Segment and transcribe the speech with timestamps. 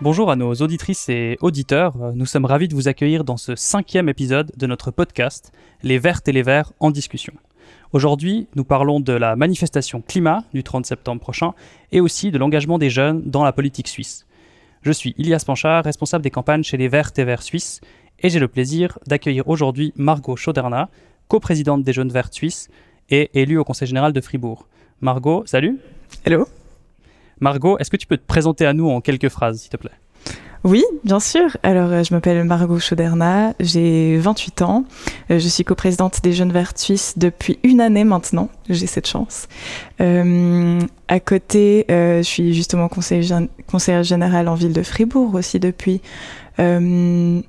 [0.00, 4.08] Bonjour à nos auditrices et auditeurs, nous sommes ravis de vous accueillir dans ce cinquième
[4.08, 5.50] épisode de notre podcast
[5.82, 7.32] Les Vertes et les Verts en discussion.
[7.92, 11.52] Aujourd'hui, nous parlons de la manifestation climat du 30 septembre prochain
[11.90, 14.24] et aussi de l'engagement des jeunes dans la politique suisse.
[14.82, 17.80] Je suis Ilias Panchard, responsable des campagnes chez les Verts et Verts suisses,
[18.20, 20.90] et j'ai le plaisir d'accueillir aujourd'hui Margot Chauderna,
[21.26, 22.68] coprésidente des Jeunes Verts suisses
[23.10, 24.68] et élue au Conseil général de Fribourg.
[25.00, 25.80] Margot, salut
[26.24, 26.46] Hello
[27.40, 29.92] Margot, est-ce que tu peux te présenter à nous en quelques phrases, s'il te plaît?
[30.64, 31.56] Oui, bien sûr.
[31.62, 34.84] Alors, euh, je m'appelle Margot Chauderna, j'ai 28 ans.
[35.30, 38.48] Euh, je suis coprésidente des Jeunes Verts Suisses depuis une année maintenant.
[38.68, 39.46] J'ai cette chance.
[40.00, 46.00] Euh, à côté, je suis justement conseillère, générale en ville de Fribourg aussi depuis
[46.58, 47.44] une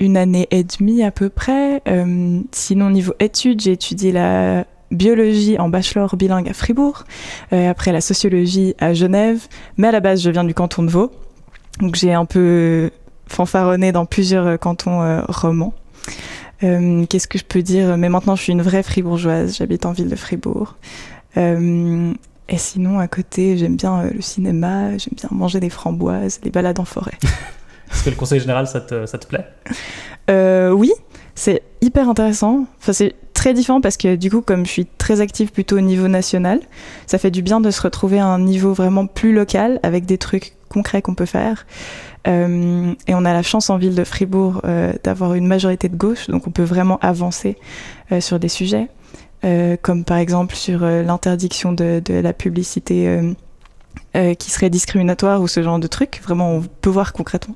[0.00, 1.80] année et demie à peu près.
[2.50, 7.04] sinon, niveau études, j'ai étudié la biologie en bachelor bilingue à Fribourg,
[7.52, 10.90] euh, après la sociologie à Genève, mais à la base je viens du canton de
[10.90, 11.10] Vaud,
[11.80, 12.90] donc j'ai un peu
[13.26, 15.74] fanfaronné dans plusieurs euh, cantons euh, romans.
[16.60, 17.98] Qu'est-ce que je peux dire?
[17.98, 20.76] Mais maintenant je suis une vraie fribourgeoise, j'habite en ville de Fribourg.
[21.36, 26.80] et sinon à côté j'aime bien le cinéma, j'aime bien manger des framboises, les balades
[26.80, 27.18] en forêt.
[27.92, 29.46] Est-ce que le conseil général ça te, ça te plaît?
[30.72, 30.92] Oui,
[31.34, 32.66] c'est hyper intéressant.
[32.80, 35.80] Enfin, c'est très différent parce que du coup, comme je suis très active plutôt au
[35.80, 36.60] niveau national,
[37.06, 40.18] ça fait du bien de se retrouver à un niveau vraiment plus local avec des
[40.18, 41.66] trucs concrets qu'on peut faire.
[42.26, 45.96] Euh, et on a la chance en ville de Fribourg euh, d'avoir une majorité de
[45.96, 47.56] gauche, donc on peut vraiment avancer
[48.10, 48.88] euh, sur des sujets,
[49.82, 53.20] comme par exemple sur l'interdiction de, de, la publicité
[54.12, 56.20] qui serait discriminatoire ou ce genre de trucs.
[56.24, 57.54] Vraiment, on peut voir concrètement.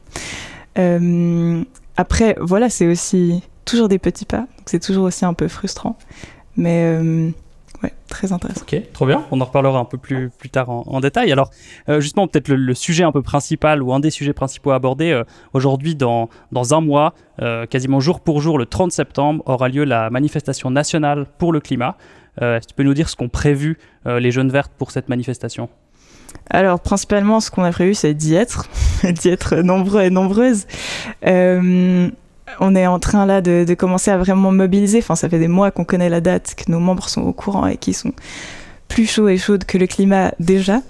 [1.97, 5.97] après, voilà, c'est aussi toujours des petits pas, donc c'est toujours aussi un peu frustrant.
[6.57, 7.31] Mais euh,
[7.83, 8.63] ouais, très intéressant.
[8.63, 9.25] Ok, trop bien.
[9.31, 11.31] On en reparlera un peu plus, plus tard en, détail.
[11.31, 11.51] Alors,
[11.89, 15.13] euh, justement, peut-être le, sujet un peu principal ou un des sujets principaux à aborder
[15.13, 17.15] euh, aujourd'hui, dans, dans un mois,
[17.71, 21.97] quasiment jour pour jour, le 30 septembre, aura lieu la manifestation nationale pour le climat.
[22.39, 25.71] Est-ce que tu peux nous dire ce qu'ont prévu les Jeunes Vertes pour cette manifestation?
[26.51, 28.69] Alors, principalement, ce qu'on a prévu, c'est d'y être,
[29.05, 30.67] d'y être nombreux et nombreuses.
[31.27, 32.09] Euh,
[32.59, 34.99] on est en train là de, commencer à vraiment mobiliser.
[34.99, 37.67] Enfin, ça fait des mois qu'on connaît la date, que nos membres sont au courant
[37.67, 38.13] et qui sont
[38.89, 40.81] plus chauds et chaudes que le climat déjà.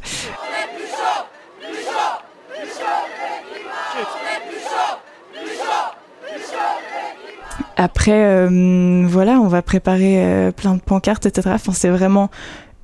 [7.76, 11.50] Après, euh, voilà, on va préparer euh, plein de pancartes, etc.
[11.54, 12.30] Enfin, c'est vraiment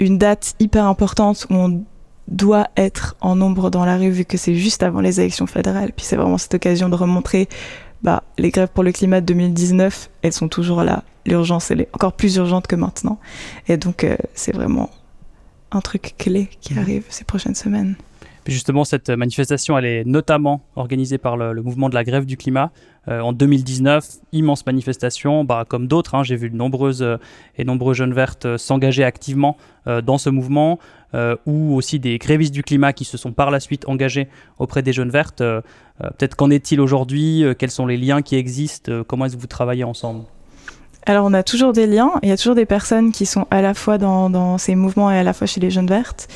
[0.01, 1.85] une date hyper importante où on
[2.29, 5.93] doit être en nombre dans la rue vu que c'est juste avant les élections fédérales.
[5.95, 7.49] Puis c'est vraiment cette occasion de remontrer
[8.03, 11.03] bah, les grèves pour le climat de 2019, elles sont toujours là.
[11.25, 13.19] L'urgence, elle est encore plus urgente que maintenant.
[13.69, 14.91] Et donc, euh, c'est vraiment
[15.73, 17.97] un truc clé qui arrive ces prochaines semaines.
[18.47, 22.37] Puis justement, cette manifestation, elle est notamment organisée par le, mouvement de la grève du
[22.39, 22.71] climat.
[23.09, 26.15] Euh, en 2019, immense manifestation, bah, comme d'autres.
[26.15, 27.17] Hein, j'ai vu de nombreuses euh,
[27.59, 29.57] et nombreux jeunes vertes s'engager activement
[30.03, 30.81] dans ce mouvement.
[31.15, 34.83] Euh, ou aussi des grévistes du climat qui se sont par la suite engagés auprès
[34.83, 35.41] des jeunes vertes.
[35.41, 35.63] Euh,
[36.03, 39.47] euh, peut-être qu'en est-il aujourd'hui Quels sont les liens qui existent Comment est-ce que vous
[39.47, 40.25] travaillez ensemble?
[41.07, 43.63] Alors on a toujours des liens, il y a toujours des personnes qui sont à
[43.63, 46.27] la fois dans, ces mouvements et à la fois chez les jeunes vertes.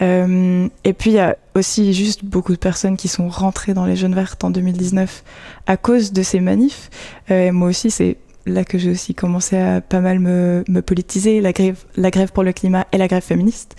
[0.00, 3.96] Et puis il y a aussi juste beaucoup de personnes qui sont rentrées dans les
[3.96, 5.24] jeunes vertes en 2019
[5.66, 6.90] à cause de ces manifs.
[7.28, 8.16] et moi aussi c'est
[8.48, 12.42] là que j'ai aussi commencé à pas mal me, politiser, la grève, la grève pour
[12.42, 13.76] le climat et la grève féministe.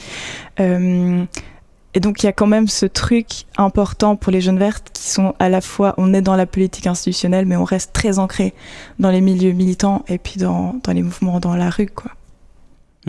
[0.59, 1.25] Euh,
[1.96, 5.09] et donc il y a quand même ce truc important pour les jeunes vertes qui
[5.09, 8.53] sont à la fois, on est dans la politique institutionnelle, mais on reste très ancré
[9.00, 12.12] dans les milieux militants et puis dans, dans les mouvements dans la rue, quoi.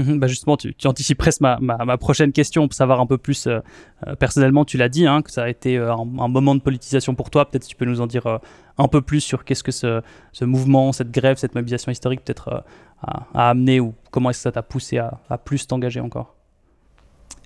[0.00, 3.18] Mhm, bah justement, tu, tu, anticipes presque ma, ma, prochaine question pour savoir un peu
[3.18, 3.60] plus euh,
[4.06, 4.64] euh, personnellement.
[4.64, 7.44] Tu l'as dit, hein, que ça a été euh, un, moment de politisation pour toi.
[7.44, 8.40] Peut-être tu peux nous en dire
[8.78, 10.00] un peu plus sur qu'est-ce que ce,
[10.32, 12.64] ce, mouvement, cette grève, cette mobilisation historique peut-être
[13.02, 16.34] a, amené ou comment est-ce que ça t'a poussé à, plus t'engager encore?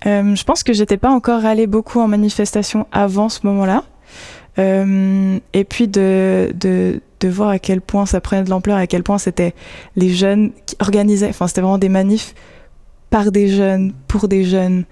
[0.03, 3.83] Je pense que j'étais pas encore allé beaucoup en manifestation avant ce moment-là.
[4.57, 9.03] et puis de, de de voir à quel point ça prenait de l'ampleur, à quel
[9.03, 9.53] point c'était
[9.95, 12.35] les jeunes qui organisaient, enfin c'était vraiment des manifs
[13.09, 14.85] par des jeunes, pour des jeunes.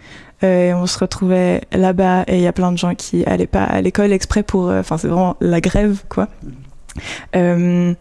[0.43, 3.63] Euh, on se retrouvait là-bas et il y a plein de gens qui allaient pas
[3.63, 6.27] à l'école exprès pour, euh, enfin c'est vraiment la grève quoi.
[7.35, 7.93] Euh,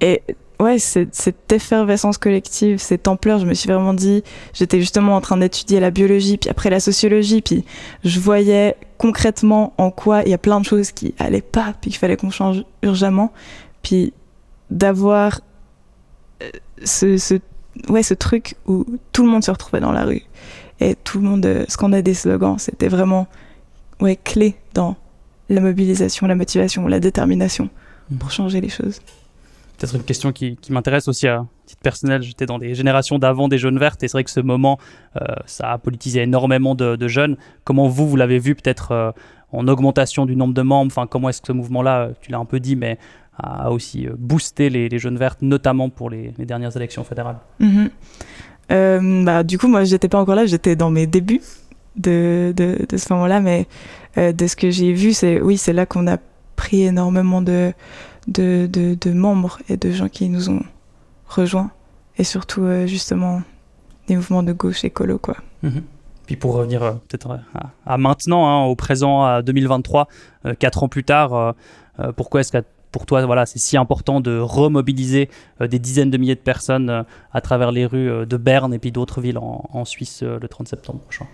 [0.00, 0.22] et
[0.58, 4.22] ouais, cette effervescence collective, cette ampleur, je me suis vraiment dit,
[4.54, 7.64] j'étais justement en train d'étudier la biologie, puis après la sociologie, puis
[8.04, 11.90] je voyais concrètement en quoi il y a plein de choses qui allaient pas, puis
[11.90, 13.32] qu'il fallait qu'on change urgemment,
[13.82, 14.14] puis
[14.70, 15.40] d'avoir
[16.82, 17.38] ce,
[17.88, 20.22] ouais, ce truc où tout le monde se retrouvait dans la rue
[20.80, 23.26] et tout le monde euh, scandait des slogans, c'était vraiment
[24.00, 24.96] ouais, clé dans
[25.48, 27.68] la mobilisation, la motivation, la détermination
[28.10, 28.16] mmh.
[28.16, 29.00] pour changer les choses.
[29.78, 32.22] Peut-être une question qui, m'intéresse aussi à titre personnel.
[32.22, 34.78] J'étais dans les générations d'avant des jeunes vertes et c'est vrai que ce moment,
[35.16, 37.36] euh, ça a politisé énormément de, jeunes.
[37.64, 39.10] Comment vous, vous l'avez vu peut-être euh,
[39.50, 40.92] en augmentation du nombre de membres?
[40.92, 42.98] Enfin, comment est-ce que ce mouvement-là, tu l'as un peu dit, mais
[43.38, 49.24] a aussi boosté les, jeunes vertes, notamment pour les, dernières élections fédérales mmh.
[49.24, 51.40] bah, Du coup, moi, j'étais pas encore là, j'étais dans mes débuts
[51.96, 53.66] de, de, de ce moment-là, mais
[54.18, 56.18] euh, de ce que j'ai vu, c'est oui, c'est là qu'on a
[56.56, 57.72] pris énormément de,
[58.28, 60.62] de, de, membres et de gens qui nous ont
[61.26, 61.70] rejoints,
[62.16, 63.42] et surtout euh, justement
[64.06, 65.36] des mouvements de gauche écolo, quoi.
[65.62, 65.82] Mhm.
[66.26, 67.38] Puis pour revenir euh, peut-être
[67.84, 70.08] à, maintenant, hein, au présent, à 2023,
[70.58, 71.54] quatre ans plus tard,
[72.16, 72.58] pourquoi est-ce que
[72.94, 77.40] pour toi, voilà, c'est si important de remobiliser des dizaines de milliers de personnes à
[77.40, 81.00] travers les rues de Berne et puis d'autres villes en, en Suisse le 30 septembre
[81.00, 81.26] prochain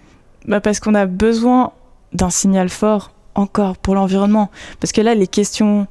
[0.46, 1.72] bah Parce qu'on a besoin
[2.14, 4.50] d'un signal fort encore pour l'environnement.
[4.80, 5.86] Parce que là, les questions,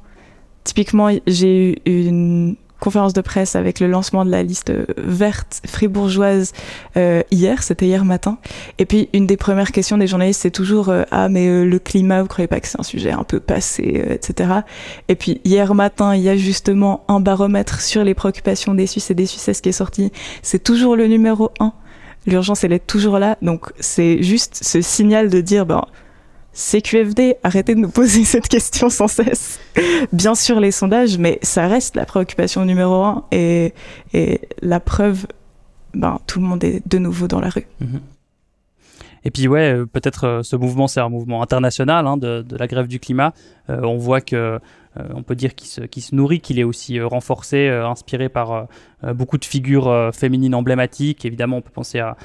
[0.64, 6.52] typiquement, j'ai eu une conférence de presse avec le lancement de la liste verte fribourgeoise
[6.96, 8.38] euh, hier, c'était hier matin.
[8.78, 11.78] Et puis une des premières questions des journalistes, c'est toujours euh, ah mais euh, le
[11.78, 14.50] climat, vous croyez pas que c'est un sujet un peu passé, etc.
[15.08, 19.10] Et puis hier matin, il y a justement un baromètre sur les préoccupations des Suisses
[19.10, 20.10] et des Suisses qui est sorti.
[20.42, 21.72] C'est toujours le numéro un
[22.26, 23.36] l'urgence elle est toujours là.
[23.42, 25.84] Donc c'est juste ce signal de dire ben
[26.52, 29.60] CQFD, arrêtez de nous poser cette question sans cesse.
[30.12, 33.72] Bien sûr les sondages, mais ça reste la préoccupation numéro un et,
[34.62, 35.26] la preuve,
[35.94, 37.66] ben tout le monde est de nouveau dans la rue.
[37.80, 38.00] Mhm.
[39.24, 42.66] Et puis ouais, euh, peut-être euh, ce mouvement, c'est un mouvement international hein, de, la
[42.66, 43.34] grève du climat.
[43.68, 44.58] Euh, on voit que
[44.96, 48.66] on peut dire qu'il se, se, nourrit, qu'il est aussi euh, renforcé, euh, inspiré par
[49.14, 51.24] beaucoup de figures féminines emblématiques.
[51.24, 52.16] Évidemment, on peut penser à,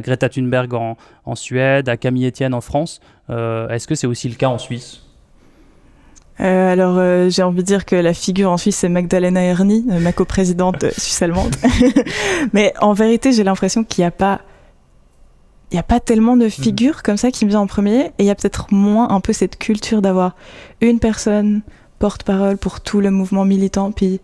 [0.00, 3.00] Greta Thunberg en, Suède, à Camille Etienne en France.
[3.30, 5.06] Est-ce que c'est aussi le cas en Suisse?
[6.38, 10.90] Alors, j'ai envie de dire que la figure en Suisse, c'est Magdalena Erni, ma coprésidente
[10.92, 11.56] suisse-allemande.
[12.52, 14.42] Mais en vérité, j'ai l'impression qu'il n'y a pas
[15.70, 16.50] il n'y a pas tellement de mhm.
[16.50, 19.20] figures comme ça qui me viennent en premier et il y a peut-être moins un
[19.20, 20.34] peu cette culture d'avoir
[20.80, 21.62] une personne
[21.98, 23.92] porte-parole pour tout le mouvement militant.
[23.92, 24.20] Puis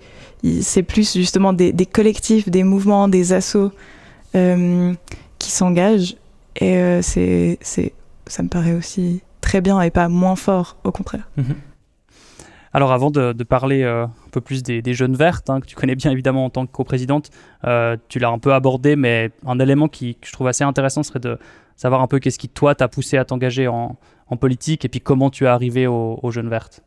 [0.61, 3.73] c'est plus justement des, collectifs, des mouvements, des assos
[4.35, 4.93] euh,
[5.39, 6.17] qui s'engagent.
[6.57, 7.59] Et euh, c'est,
[8.27, 11.29] ça me paraît aussi très bien et pas moins fort, au contraire.
[11.37, 11.55] Mhm.
[12.73, 15.95] Alors avant de, parler euh, un peu plus des, jeunes vertes, hein, que tu connais
[15.95, 17.31] bien évidemment en tant que coprésidente,
[18.09, 21.21] tu l'as un peu abordé, mais un élément qui, que je trouve assez intéressant serait
[21.21, 21.39] de
[21.77, 23.97] savoir un peu qu'est-ce qui toi t'a poussé à t'engager en,
[24.41, 26.83] politique et puis comment tu es arrivé aux jeunes vertes.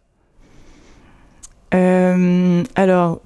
[1.73, 3.21] Euh, alors,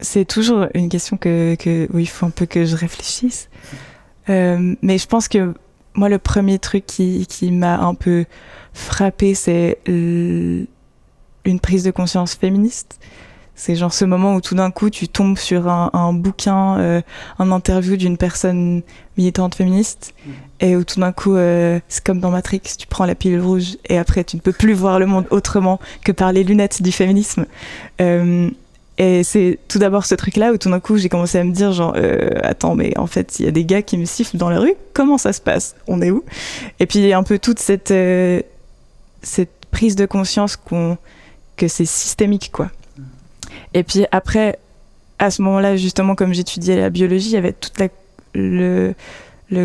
[0.00, 1.56] c'est toujours une question que,
[1.92, 3.48] où il faut un peu que je réfléchisse.
[4.28, 5.54] Euh, mais je pense que
[5.94, 8.24] moi, le premier truc qui, qui m'a un peu
[8.72, 10.66] frappé, c'est une
[11.60, 12.98] prise de conscience féministe.
[13.64, 17.00] C'est genre ce moment où tout d'un coup tu tombes sur un, un bouquin, euh,
[17.38, 18.82] un interview d'une personne
[19.16, 20.30] militante féministe mm.
[20.58, 23.76] et où tout d'un coup euh, c'est comme dans Matrix, tu prends la pilule rouge
[23.88, 26.90] et après tu ne peux plus voir le monde autrement que par les lunettes du
[26.90, 27.46] féminisme.
[28.00, 28.50] Euh,
[28.98, 31.72] et c'est tout d'abord ce truc-là où tout d'un coup j'ai commencé à me dire
[31.72, 34.50] genre euh, attends mais en fait il y a des gars qui me sifflent dans
[34.50, 35.76] la rue, comment ça se passe?
[35.86, 36.24] On est où?
[36.80, 38.42] Et puis un peu toute cette euh,
[39.22, 40.98] cette prise de conscience qu'on
[41.54, 42.68] que c'est systémique quoi
[43.74, 44.58] et puis après,
[45.18, 47.70] à ce moment-là, justement, comme j'étudiais la biologie, il y avait tout
[48.34, 48.94] le,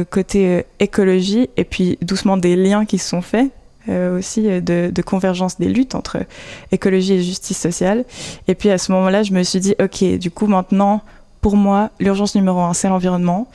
[0.09, 3.49] côté euh, écologie et puis doucement des liens qui se sont faits
[3.87, 6.19] euh, aussi euh, de, de, convergence des luttes entre
[6.73, 8.03] écologie et justice sociale.
[8.49, 11.01] Et puis à ce moment-là, je me suis dit, ok, du coup maintenant,
[11.41, 13.47] pour moi, l'urgence numéro un, c'est l'environnement.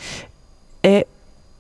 [0.85, 1.07] Et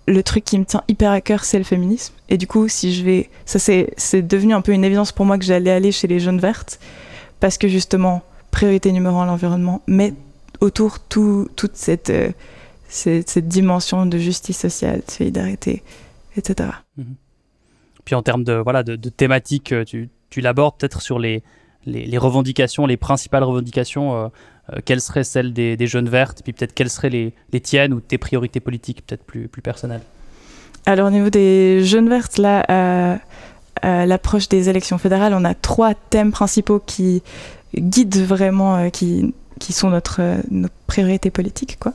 [0.09, 2.15] le truc qui me tient hyper à cœur, c'est le féminisme.
[2.29, 5.39] Et du coup, si je vais, ça c'est devenu un peu une évidence pour moi
[5.39, 6.81] que j'allais aller chez les jeunes vertes,
[7.41, 10.15] parce que justement, priorité numéro un l'environnement, mais
[10.61, 12.31] autour tout, toute cette, euh,
[12.87, 15.83] cette, dimension de justice sociale, de solidarité,
[16.37, 16.71] etc.
[16.97, 17.17] Mhm.
[18.05, 21.43] Puis en termes de, voilà, de, thématiques, euh, tu, tu l'abordes peut-être sur les,
[21.87, 24.17] les, revendications, les principales revendications.
[24.17, 24.29] Euh,
[24.85, 27.93] quelles seraient celles des, des, jeunes vertes, et puis peut-être quelles seraient les, les, tiennes
[27.93, 30.03] ou tes priorités politiques peut-être plus, plus personnelles?
[30.87, 33.21] Alors au niveau des jeunes vertes, là,
[33.83, 37.23] l'approche des élections fédérales, on a trois thèmes principaux qui
[37.77, 41.79] guident vraiment, euh, qui, qui sont notre, euh, notre priorité politique.
[41.81, 41.93] Quoi.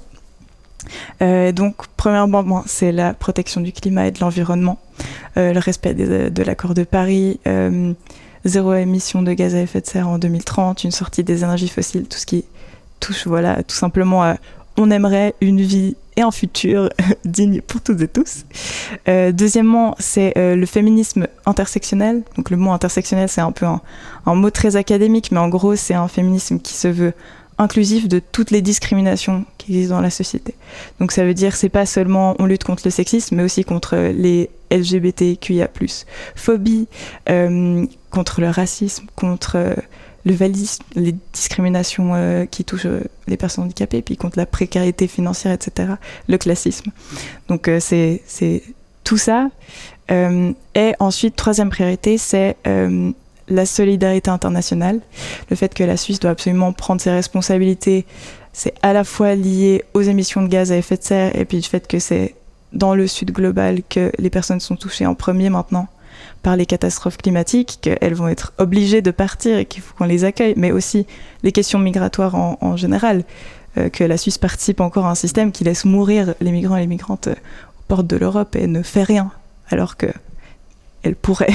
[1.21, 4.79] Euh, donc, premièrement, c'est la protection du climat et de l'environnement,
[5.35, 7.39] le respect de l'accord de Paris,
[8.43, 12.07] zéro émission de gaz à effet de serre en 2030, une sortie des énergies fossiles,
[12.07, 12.43] tout ce qui
[12.99, 14.33] touche, voilà, tout simplement
[14.77, 16.89] on aimerait une vie et un futur
[17.25, 18.45] digne pour toutes et tous.
[19.07, 22.23] Euh, deuxièmement, c'est euh, le féminisme intersectionnel.
[22.35, 25.93] Donc le mot intersectionnel, c'est un peu un, mot très académique, mais en gros, c'est
[25.93, 27.13] un féminisme qui se veut
[27.59, 30.53] inclusif de toutes les discriminations qui existent dans la société.
[30.99, 33.95] Donc ça veut dire c'est pas seulement on lutte contre le sexisme, mais aussi contre
[33.95, 35.69] les LGBTQIA+,
[36.35, 36.87] phobie,
[37.29, 39.75] euh, contre le racisme, contre
[40.27, 45.07] le validisme, les discriminations euh, qui touchent euh, les personnes handicapées, puis contre la précarité
[45.07, 45.93] financière, etc.,
[46.27, 46.91] le classisme.
[47.47, 48.63] Donc euh, c'est
[49.03, 49.49] tout ça.
[50.09, 52.57] et ensuite, troisième priorité, c'est
[53.49, 54.99] la solidarité internationale,
[55.49, 58.05] le fait que la Suisse doit absolument prendre ses responsabilités.
[58.51, 61.57] C'est à la fois lié aux émissions de gaz à effet de serre et puis
[61.57, 62.35] le fait que c'est
[62.73, 65.87] dans le sud global que les personnes sont touchées en premier maintenant
[66.43, 70.23] par les catastrophes climatiques, qu'elles vont être obligées de partir et qu'il faut qu'on les
[70.23, 71.05] accueille, mais aussi
[71.43, 73.23] les questions migratoires en, général,
[73.77, 76.81] euh, que la Suisse participe encore à un système qui laisse mourir les migrants et
[76.81, 79.31] les migrantes euh, aux portes de l'Europe et ne fait rien,
[79.69, 80.07] alors que
[81.03, 81.53] elle pourrait,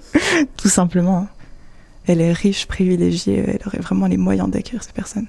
[0.56, 1.28] tout simplement.
[2.06, 5.26] Elle est riche, privilégiée, elle aurait vraiment les moyens d'accueillir ces personnes.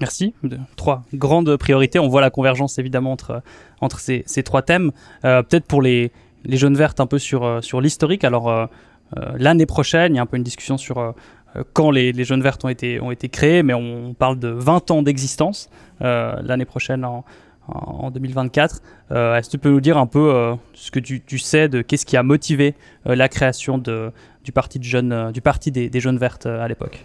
[0.00, 0.34] Merci.
[0.76, 1.98] Trois grandes priorités.
[1.98, 3.42] On voit la convergence évidemment entre,
[3.80, 4.92] entre ces, ces trois thèmes.
[5.24, 6.12] Euh, peut-être pour les,
[6.44, 8.24] les jaunes vertes un peu sur, euh, sur l'historique.
[8.24, 8.66] Alors, euh,
[9.16, 11.14] euh, l'année prochaine, il y a un peu une discussion sur
[11.72, 14.90] quand les, les, jaunes vertes ont été, ont été créées, mais on parle de 20
[14.90, 17.24] ans d'existence l'année prochaine en,
[17.68, 18.82] en 2024.
[19.10, 22.04] Est-ce que tu peux nous dire un peu ce que tu, tu, sais de qu'est-ce
[22.04, 22.74] qui a motivé
[23.06, 24.12] la création de,
[24.44, 27.02] du parti, de jeunes, du parti des, des jaunes vertes à l'époque?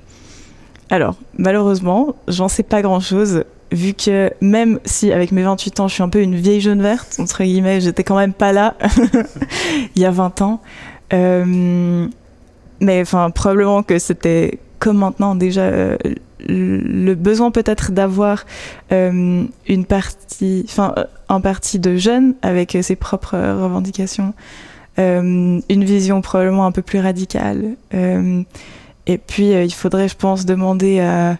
[0.89, 5.95] Alors, malheureusement, j'en sais pas grand-chose vu que même si avec mes 28 ans, je
[5.95, 8.75] suis un peu une vieille jaune verte, entre guillemets, j'étais quand même pas là
[9.95, 10.61] il y a 20 ans.
[11.11, 12.07] Euh,
[12.79, 15.97] mais enfin, probablement que c'était comme maintenant déjà euh,
[16.47, 18.45] le besoin peut-être d'avoir
[18.91, 20.93] euh, une partie, enfin
[21.29, 24.33] un parti de jeunes avec ses propres revendications,
[24.97, 27.75] une vision probablement un peu plus radicale.
[27.93, 31.37] et puis il faudrait, je pense, demander à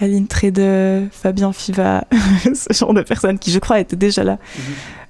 [0.00, 2.04] Aline de Fabien Fiva,
[2.54, 4.62] ce genre de personnes qui, je crois, étaient déjà là mhm.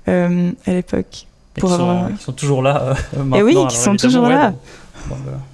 [0.09, 1.27] euh, à l'époque.
[1.55, 3.37] Pour qui, sont, sont toujours là maintenant.
[3.37, 4.55] Et oui, qui sont toujours là.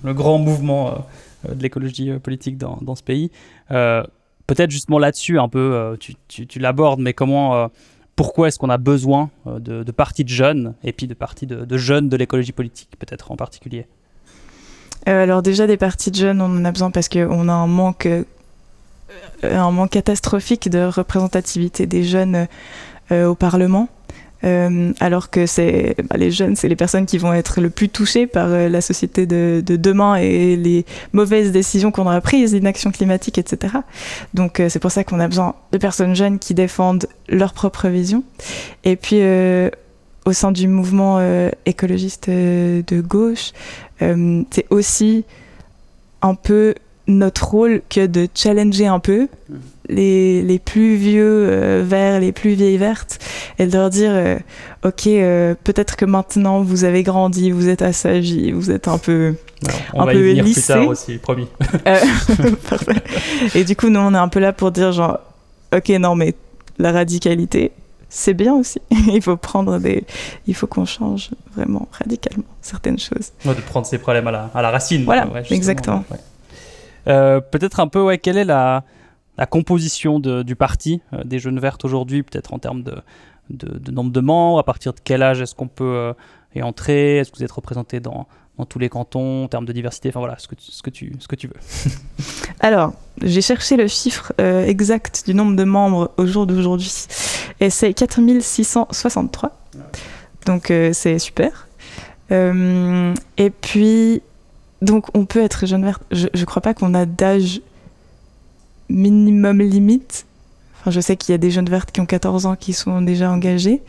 [0.04, 1.04] le, grand mouvement
[1.48, 3.30] euh, de l'écologie euh, politique dans, dans, ce pays.
[3.68, 7.68] Peut-être justement là-dessus, un peu, tu, tu, tu l'abordes, mais comment
[8.14, 11.64] pourquoi est-ce qu'on a besoin de, de, partis de jeunes et puis de partis de,
[11.64, 13.86] de jeunes de l'écologie politique, peut-être en particulier?
[15.06, 18.06] Alors déjà, des partis de jeunes, on en a besoin parce qu'on a un manque
[18.06, 18.24] euh,
[19.42, 22.46] un manque catastrophique de représentativité des jeunes
[23.12, 23.88] euh, au Parlement.
[24.44, 27.88] Euh, alors que c'est bah, les jeunes, c'est les personnes qui vont être le plus
[27.88, 33.38] touchées par la société de, demain et les mauvaises décisions qu'on aura prises, l'inaction climatique,
[33.38, 33.74] etc.
[34.34, 38.24] Donc c'est pour ça qu'on a besoin de personnes jeunes qui défendent leur propre vision.
[38.84, 39.20] Et puis
[40.26, 41.18] au sein du mouvement
[41.64, 43.52] écologiste de gauche,
[44.00, 45.24] c'est aussi
[46.22, 46.74] un peu
[47.06, 49.28] notre rôle que de challenger un peu
[49.88, 53.18] les, les plus vieux euh, verts, les plus vieilles vertes,
[53.58, 54.36] et de leur dire euh,
[54.84, 59.34] Ok, euh, peut-être que maintenant vous avez grandi, vous êtes assagi, vous êtes un peu.
[59.94, 61.48] on un va peu y venir plus tard aussi, promis.
[63.54, 65.18] et du coup, nous, on est un peu là pour dire genre
[65.74, 66.34] Ok, non, mais
[66.78, 67.72] la radicalité,
[68.08, 68.80] c'est bien aussi.
[68.90, 70.04] il faut prendre des.
[70.46, 73.32] Il faut qu'on change vraiment radicalement certaines choses.
[73.44, 75.04] de prendre ces problèmes à la, à la racine.
[75.04, 76.04] Voilà, exactement.
[77.06, 78.84] Peut-être un peu, ouais, quelle est la,
[79.38, 82.96] la composition de, du parti euh, des Jeunes Vertes aujourd'hui, peut-être en termes de,
[83.50, 86.12] de, nombre de membres, à partir de quel âge est-ce qu'on peut euh,
[86.54, 88.26] y entrer, est-ce que vous êtes représenté dans,
[88.58, 90.90] dans, tous les cantons, en termes de diversité, enfin voilà, ce que tu, ce que
[90.90, 91.90] tu, ce que tu veux.
[92.60, 96.90] Alors, j'ai cherché le chiffre exact du nombre de membres au jour d'aujourd'hui,
[97.60, 99.52] et c'est 4663,
[100.46, 101.68] donc c'est super.
[102.30, 104.22] et puis,
[104.82, 106.02] donc on peut être jeune verte.
[106.10, 107.60] Je ne crois pas qu'on a d'âge
[108.88, 110.26] minimum limite.
[110.80, 113.00] Enfin, je sais qu'il y a des jeunes vertes qui ont 14 ans qui sont
[113.00, 113.82] déjà engagées.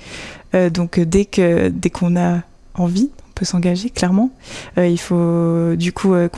[0.55, 2.41] Euh, donc dès que dès qu'on a
[2.75, 4.31] envie, on peut s'engager clairement.
[4.77, 6.29] Euh, il faut du coup euh,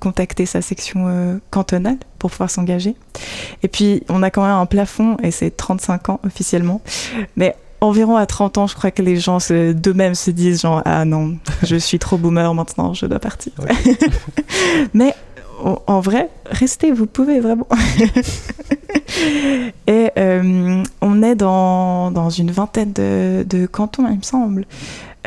[0.00, 2.96] contacter sa section cantonale pour pouvoir s'engager.
[3.62, 6.82] Et puis on a quand même un plafond et c'est 35 ans officiellement.
[7.36, 11.04] Mais environ à 30 ans, je crois que les gens d'eux-mêmes se disent genre ah
[11.04, 13.52] non, je suis trop boomer maintenant, je dois partir.
[14.94, 15.14] Mais
[15.86, 17.66] en, vrai, restez, vous pouvez vraiment.
[19.86, 24.66] et euh, on est dans, dans, une vingtaine de, de, cantons, il me semble,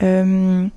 [0.04, 0.68] euh,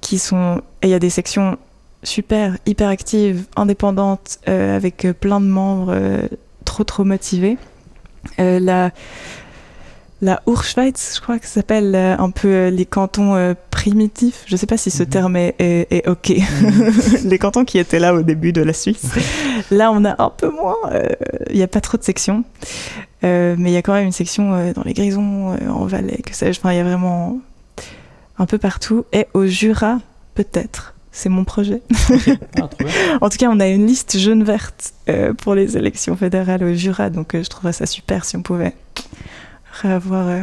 [0.00, 0.60] qui sont.
[0.82, 1.56] Et il y a des sections
[2.02, 5.96] super, hyper actives, indépendantes, euh, avec plein de membres
[6.64, 7.58] trop, trop motivés.
[8.38, 8.90] la
[10.20, 14.42] la Urschweiz, je crois que ça s'appelle euh, un peu euh, les cantons euh, primitifs.
[14.46, 15.08] Je ne sais pas si ce Mhm.
[15.08, 16.32] terme est, est- est OK.
[17.24, 19.06] les cantons qui étaient là au début de la Suisse.
[19.70, 20.76] là, on a un peu moins.
[21.50, 22.42] Il n'y a pas trop de sections.
[23.22, 26.58] Mais il y a quand même une section dans les Grisons, en Valais, que sais-je.
[26.58, 27.38] Enfin, il y a vraiment
[28.38, 29.04] un peu partout.
[29.12, 29.98] Et au Jura,
[30.34, 30.94] peut-être.
[31.12, 31.80] C'est mon projet.
[32.60, 32.68] Ah.
[33.20, 36.74] En tout cas, on a une liste jaune verte euh, pour les élections fédérales au
[36.74, 38.74] Jura, donc je trouverais ça super si on pouvait
[39.86, 40.42] avoir euh,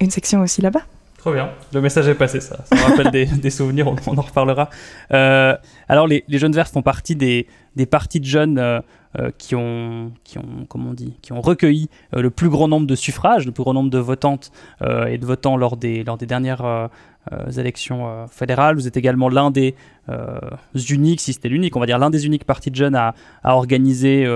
[0.00, 0.82] une section aussi là-bas.
[1.18, 1.50] Trop bien.
[1.74, 2.64] Le message est passé, ça.
[2.64, 4.70] Ça me rappelle des, souvenirs, on, en reparlera.
[5.12, 5.54] Euh,
[5.88, 7.46] alors, les, les Jeunes Verts font partie des,
[7.76, 8.82] des partis de jeunes
[9.18, 12.68] euh, qui, ont, qui, ont, comment on dit, qui ont recueilli euh, le plus grand
[12.68, 14.52] nombre de suffrages, le plus grand nombre de votantes
[14.82, 16.88] euh, et de votants lors des, lors des dernières
[17.58, 18.76] élections fédérales.
[18.76, 19.74] Vous êtes également l'un des
[20.88, 23.14] uniques, si c'était l'unique, on va dire l'un des uniques partis de jeunes à,
[23.44, 24.26] organiser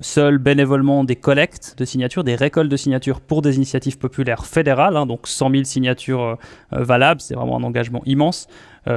[0.00, 4.96] seul bénévolement des collectes de signatures, des récoltes de signatures pour des initiatives populaires fédérales,
[4.96, 6.36] hein, donc 100 000 signatures
[6.72, 8.48] valables, c'est vraiment un engagement immense.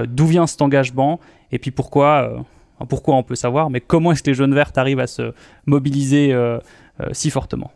[0.07, 1.19] D'où vient cet engagement?
[1.51, 2.43] Et puis pourquoi
[2.85, 5.33] Pourquoi on peut savoir, mais comment est-ce que les jeunes vertes arrivent à se
[5.65, 6.59] mobiliser euh,
[6.99, 7.71] euh, si fortement?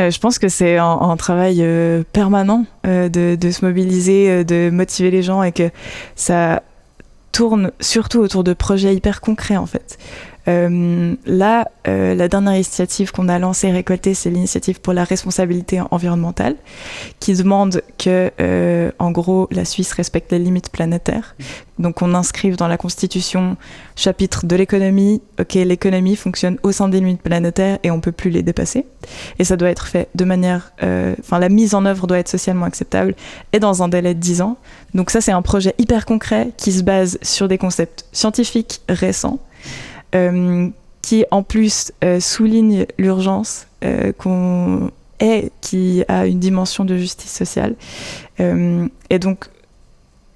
[0.00, 1.64] Euh, je pense que c'est un, travail
[2.12, 5.70] permanent de, se mobiliser, de motiver les gens et que
[6.16, 6.62] ça
[7.30, 9.98] tourne surtout autour de projets hyper concrets en fait.
[10.46, 15.04] Euh, là, euh, la dernière initiative qu'on a lancée et récoltée, c'est l'initiative pour la
[15.04, 16.56] responsabilité environnementale,
[17.20, 21.34] qui demande que, euh, en gros, la Suisse respecte les limites planétaires.
[21.78, 23.56] Donc, on inscrive dans la Constitution
[23.96, 25.22] chapitre de l'économie.
[25.40, 28.86] Ok, l'économie fonctionne au sein des limites planétaires et on peut plus les dépasser.
[29.38, 32.28] Et ça doit être fait de manière, euh, enfin, la mise en œuvre doit être
[32.28, 33.14] socialement acceptable
[33.52, 34.56] et dans un délai de 10 ans.
[34.94, 39.40] Donc ça, c'est un projet hyper concret qui se base sur des concepts scientifiques récents
[41.04, 47.30] qui en plus euh, souligne l'urgence euh, qu'on est, qui a une dimension de justice
[47.30, 47.74] sociale.
[48.40, 49.46] Euh, et donc,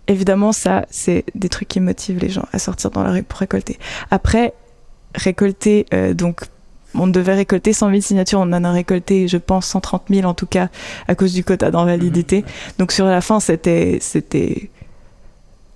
[0.06, 3.40] évidemment, ça, c'est des trucs qui motivent les gens à sortir dans la rue pour
[3.40, 3.78] récolter.
[4.10, 4.52] Après,
[5.14, 6.42] récolter, euh, donc,
[6.94, 10.34] on devait récolter 100 000 signatures, on en a récolté, je pense, 130 000 en
[10.34, 10.68] tout cas,
[11.06, 12.44] à cause du quota d'invalidité.
[12.78, 14.68] Donc, sur la fin, c'était, c'était,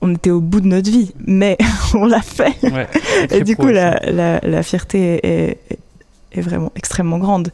[0.02, 1.56] on était au bout de notre vie, mais
[1.94, 2.54] on l'a fait.
[2.62, 2.88] Ouais,
[3.30, 5.78] Et du coup, la, la, la fierté est, est,
[6.32, 7.50] est vraiment extrêmement grande.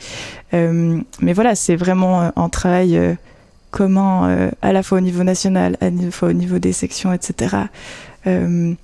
[0.54, 3.14] Euh, mais voilà, c'est vraiment un travail euh,
[3.70, 7.12] commun, euh, à la fois au niveau national, à la fois au niveau des sections,
[7.12, 7.56] etc.,
[8.26, 8.74] euh,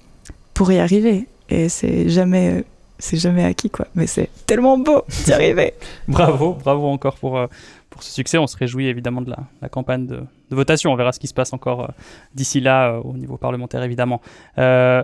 [0.53, 1.27] pour y arriver.
[1.51, 2.63] Et c'est jamais, euh,
[2.99, 3.87] c'est jamais acquis, quoi.
[3.95, 5.75] Mais c'est tellement beau d'y arriver.
[6.09, 7.47] Bravo, bravo encore pour, euh,
[7.91, 8.39] pour ce succès.
[8.39, 10.93] On se réjouit évidemment de la, la campagne de, de votation.
[10.93, 11.89] On verra ce qui se passe encore euh,
[12.35, 14.21] d'ici là euh, au niveau parlementaire, évidemment.
[14.59, 15.03] Euh,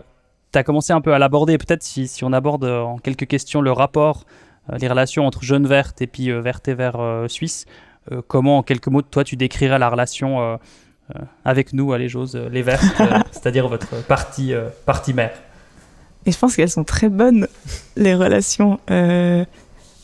[0.52, 1.58] tu as commencé un peu à l'aborder.
[1.58, 4.24] Peut-être si, si on aborde euh, en quelques questions le rapport,
[4.70, 7.66] euh, les relations entre Jeune Verte et puis euh, Vert et Vert euh, Suisse.
[8.12, 10.56] Euh, comment, en quelques mots, toi, tu décrirais la relation euh,
[11.14, 15.32] euh, avec nous, allez, j'ose, euh, les Verts, euh, c'est-à-dire votre parti, euh, parti mère?
[16.26, 17.46] Et je pense qu'elles sont très bonnes,
[17.96, 18.78] les relations.
[18.90, 19.44] Euh,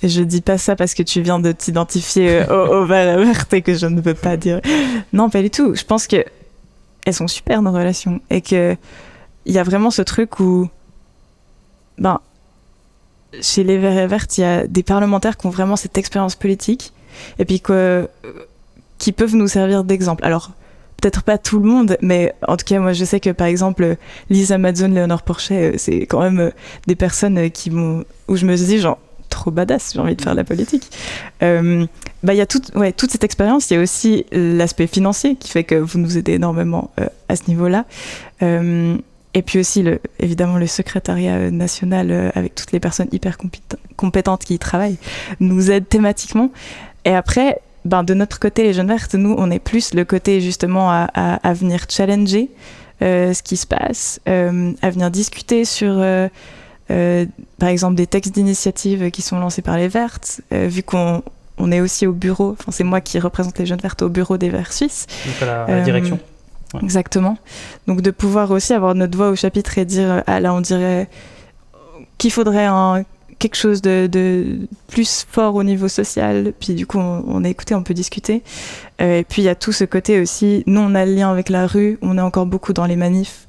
[0.08, 3.18] je dis pas ça parce que tu viens de t'identifier euh, au, au vert
[3.52, 4.60] et que je ne veux pas dire.
[5.12, 5.74] Non, pas du tout.
[5.74, 6.24] Je pense que
[7.04, 8.76] elles sont super nos relations et que
[9.46, 10.68] il y a vraiment ce truc où,
[11.98, 12.20] ben,
[13.40, 16.34] chez les verts et vertes, il y a des parlementaires qui ont vraiment cette expérience
[16.34, 16.92] politique
[17.38, 18.08] et puis que,
[18.98, 20.24] qui peuvent nous servir d'exemple.
[20.24, 20.50] Alors,
[21.00, 23.96] peut-être pas tout le monde, mais en tout cas, moi, je sais que par exemple,
[24.30, 26.50] Lisa Madzone, Léonore Porchet, euh, c'est quand même euh,
[26.86, 28.98] des personnes euh, qui m'ont, où je me dis, genre,
[29.36, 30.90] trop badass, j'ai envie de faire la politique.
[31.42, 31.86] Euh,
[32.22, 33.70] bah, il y a toute, ouais, toute cette expérience.
[33.70, 37.36] Il y a aussi l'aspect financier qui fait que vous nous aidez énormément euh, à
[37.36, 37.84] ce niveau-là.
[38.42, 38.96] Euh,
[39.34, 44.44] et puis aussi, le, évidemment, le secrétariat national avec toutes les personnes hyper compétent- compétentes
[44.44, 44.96] qui y travaillent
[45.40, 46.50] nous aide thématiquement.
[47.04, 50.40] Et après, ben, de notre côté, les Jeunes Vertes, nous, on est plus le côté
[50.40, 52.48] justement à, venir challenger
[53.02, 56.02] ce qui se passe, à venir discuter sur,
[56.88, 61.22] par exemple, des textes d'initiative qui sont lancés par les Vertes, euh, vu qu'on
[61.58, 64.36] on est aussi au bureau, enfin c'est moi qui représente les Jeunes Vertes au bureau
[64.36, 65.06] des Verts suisses.
[65.24, 66.18] Donc à la, à la Euh, direction.
[66.74, 66.80] Ouais.
[66.82, 67.38] Exactement.
[67.86, 71.08] Donc de pouvoir aussi avoir notre voix au chapitre et dire, ah là on dirait
[72.18, 73.04] qu'il faudrait un,
[73.38, 76.52] quelque chose de, de plus fort au niveau social.
[76.60, 78.42] Puis du coup on, on est écouté, on peut discuter.
[79.00, 81.30] Euh, et puis il y a tout ce côté aussi, nous on a le lien
[81.30, 83.46] avec la rue, on est encore beaucoup dans les manifs,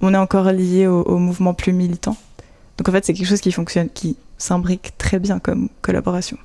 [0.00, 2.16] on est encore lié au, au mouvement plus militant.
[2.80, 6.38] Donc en fait c'est quelque chose qui fonctionne, qui s'imbrique très bien comme collaboration.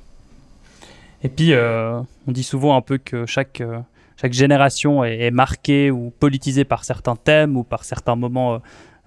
[1.22, 3.80] Et puis, euh, on dit souvent un peu que chaque, euh,
[4.30, 8.60] génération est, marquée ou politisée par certains thèmes ou par certains moments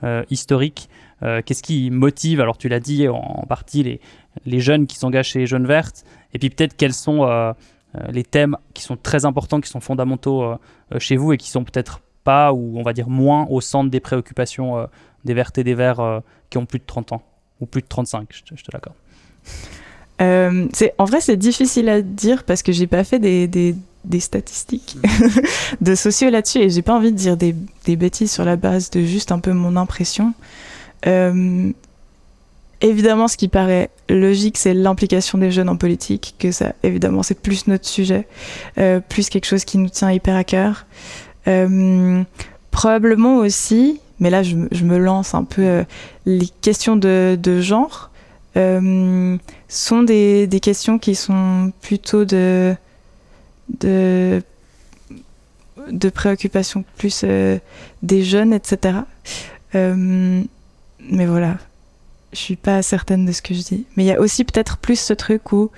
[0.04, 0.90] euh, historiques.
[1.46, 4.00] Qu'est-ce qui motive, alors tu l'as dit en, partie,
[4.46, 7.54] les, jeunes qui s'engagent chez les Jeunes Vertes Et puis peut-être quels sont
[8.10, 10.58] les thèmes qui sont très importants, qui sont fondamentaux
[10.98, 14.00] chez vous et qui sont peut-être pas, ou on va dire moins, au centre des
[14.00, 14.88] préoccupations
[15.26, 17.24] des verts et des verts qui ont plus de 30 ans,
[17.60, 18.96] ou plus de 35, je te, je te l'accorde.
[20.22, 24.20] Euh, en vrai, c'est difficile à dire parce que j'ai pas fait des, des, des
[24.20, 24.98] statistiques
[25.82, 27.56] de sociaux là-dessus et j'ai pas envie de dire des,
[27.86, 30.34] des, bêtises sur la base de juste un peu mon impression.
[31.08, 31.72] Euh,
[32.82, 37.40] évidemment, ce qui paraît logique, c'est l'implication des jeunes en politique, que ça, évidemment, c'est
[37.40, 38.28] plus notre sujet,
[38.78, 40.86] euh, plus quelque chose qui nous tient hyper à cœur.
[41.48, 42.24] Euh,
[42.72, 45.84] probablement aussi, mais là, je, me lance un peu euh,
[46.26, 48.12] les questions de, genre.
[48.58, 52.76] Euh, sont des, questions qui sont plutôt de,
[53.80, 54.42] de,
[56.98, 57.60] plus euh,
[58.02, 59.00] des jeunes, etc.
[59.74, 61.58] Mais voilà,
[62.34, 63.86] je suis pas certaine de ce que je dis.
[63.96, 65.72] Mais il y a aussi peut-être plus ce truc où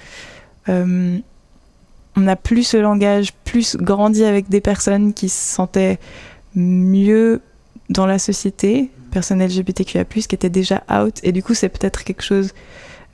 [0.68, 6.00] on a plus ce langage, plus grandi avec des personnes qui se sentaient
[6.56, 7.42] mieux
[7.92, 12.24] dans la société, personnes LGBTQIA+, qui étaient déjà out, et du coup c'est peut-être quelque
[12.24, 12.54] chose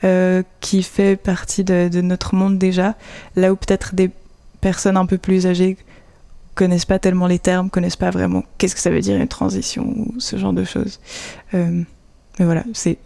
[0.03, 2.95] euh, qui fait partie de, de, notre monde déjà,
[3.35, 4.11] là où peut-être des
[4.61, 5.77] personnes un peu plus âgées
[6.53, 9.93] connaissent pas tellement les termes, connaissent pas vraiment qu'est-ce que ça veut dire une transition
[9.95, 10.99] ou ce genre de choses.
[11.53, 11.83] Euh,
[12.39, 12.97] mais voilà, c'est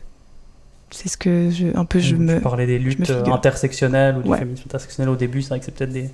[0.90, 2.36] c'est ce que je un peu je me.
[2.36, 4.40] Tu parlais des luttes intersectionnelles ou du ouais.
[4.40, 6.10] féminisme intersectionnel au début, c'est vrai que c'est peut-être des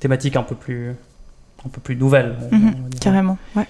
[0.00, 0.94] thématiques un peu plus
[1.64, 2.36] un peu plus nouvelles.
[2.50, 3.66] Mm -hmm, carrément, ouais.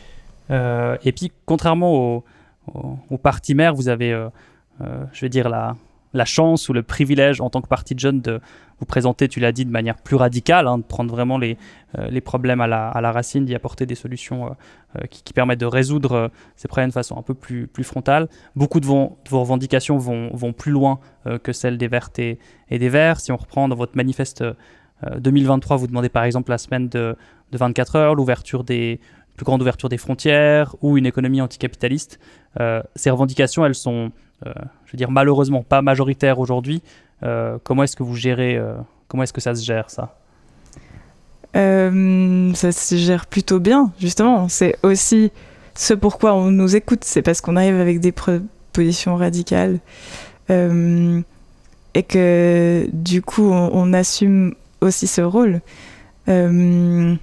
[0.51, 2.25] Euh, et puis contrairement au,
[2.73, 4.29] au, au parti maire, vous avez, euh,
[4.83, 8.21] euh, je vais dire la chance ou le privilège en tant que parti de jeunes
[8.21, 8.41] de
[8.79, 11.57] vous présenter, tu l'as dit, de manière plus radicale, hein, de prendre vraiment les,
[12.21, 14.55] problèmes à la, racine, d'y apporter des solutions
[15.09, 18.29] qui, permettent de résoudre ces problèmes de façon un peu plus, frontale.
[18.55, 21.01] Beaucoup de vos, revendications vont, plus loin
[21.43, 22.39] que celles des Verts et,
[22.71, 23.21] des Verts.
[23.21, 24.45] Si on reprend dans votre manifeste
[25.19, 27.17] 2023, vous demandez par exemple la semaine de
[27.53, 29.01] 24 heures, l'ouverture des
[29.37, 32.19] plus grande ouverture des frontières ou une économie anticapitaliste.
[32.95, 34.11] ces revendications, elles sont
[34.45, 34.53] euh,
[34.85, 36.83] je veux dire malheureusement pas majoritaire aujourd'hui.
[37.23, 38.75] Euh, comment est-ce que vous gérez, euh,
[39.09, 40.17] comment est-ce que ça se gère ça?
[41.55, 44.47] Ça se gère plutôt bien, justement.
[44.51, 45.33] C'est aussi
[45.75, 49.79] ce pourquoi on nous écoute, c'est parce qu'on arrive avec des propositions radicales
[50.51, 51.23] euh,
[51.95, 55.63] et que du coup on, assume aussi ce rôle.
[56.29, 57.15] Euh,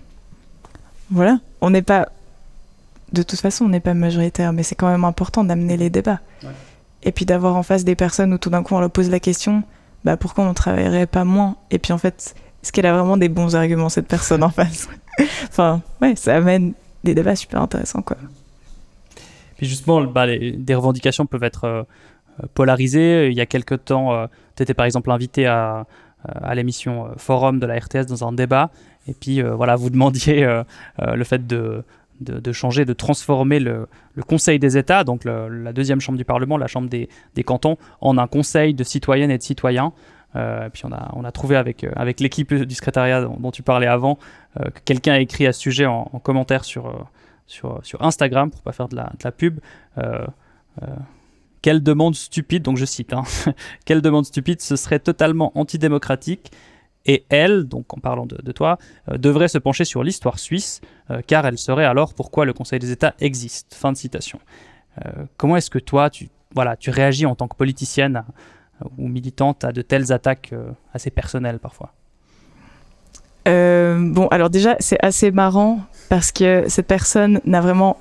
[1.10, 2.10] voilà, on n'est pas,
[3.12, 6.20] de toute façon, on n'est pas majoritaire, mais c'est quand même important d'amener les débats.
[6.44, 6.50] Ouais.
[7.04, 9.20] Et puis d'avoir en face des personnes où tout d'un coup on leur pose la
[9.20, 9.64] question
[10.04, 11.56] bah pourquoi on travaillerait pas moins?
[11.72, 14.90] Et puis en fait est-ce qu'elle a vraiment des bons arguments cette personne en face?
[15.50, 18.18] Enfin ouais ça amène des débats super intéressants quoi.
[19.58, 21.84] Puis justement bah, les, des revendications peuvent être euh,
[22.54, 23.28] polarisées.
[23.30, 25.86] Il y a quelque temps euh, tu étais par exemple invité à,
[26.26, 28.72] à l'émission Forum de la RTS dans un débat
[29.08, 30.64] et puis euh, voilà vous demandiez euh,
[31.02, 31.84] euh, le fait de
[32.22, 33.88] de, changer, de transformer le,
[34.26, 38.18] Conseil des États, donc la deuxième chambre du Parlement, la chambre des, des, cantons, en
[38.18, 39.92] un conseil de citoyennes et de citoyens.
[40.38, 43.88] Euh, puis on a, on a trouvé avec, avec l'équipe du secrétariat dont, tu parlais
[43.88, 44.20] avant
[44.56, 47.08] que quelqu'un a écrit à ce sujet en, en commentaire sur,
[47.48, 49.60] sur, Instagram, pour pas faire de la, de la pub.
[51.64, 53.24] Quelle demande stupide, donc je cite, hein,
[53.86, 56.52] quelle demande stupide, ce serait totalement antidémocratique
[57.06, 58.78] et elle, donc en parlant de, toi,
[59.10, 62.80] euh, devrait se pencher sur l'histoire suisse, euh, car elle saurait alors pourquoi le Conseil
[62.80, 63.74] des États existe.
[63.74, 64.40] Fin de citation.
[65.06, 68.24] Euh, comment est-ce que toi, tu, voilà, tu réagis en tant que politicienne
[68.98, 70.54] ou militante à de telles attaques
[70.94, 71.94] assez personnelles parfois?
[73.46, 77.98] Bon, alors déjà, c'est assez marrant parce que cette personne n'a vraiment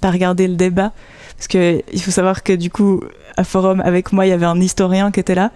[0.00, 0.92] pas regardé le débat.
[1.36, 3.02] Parce que il faut savoir que du coup,
[3.36, 5.50] à Forum, avec moi, il y avait un historien qui était là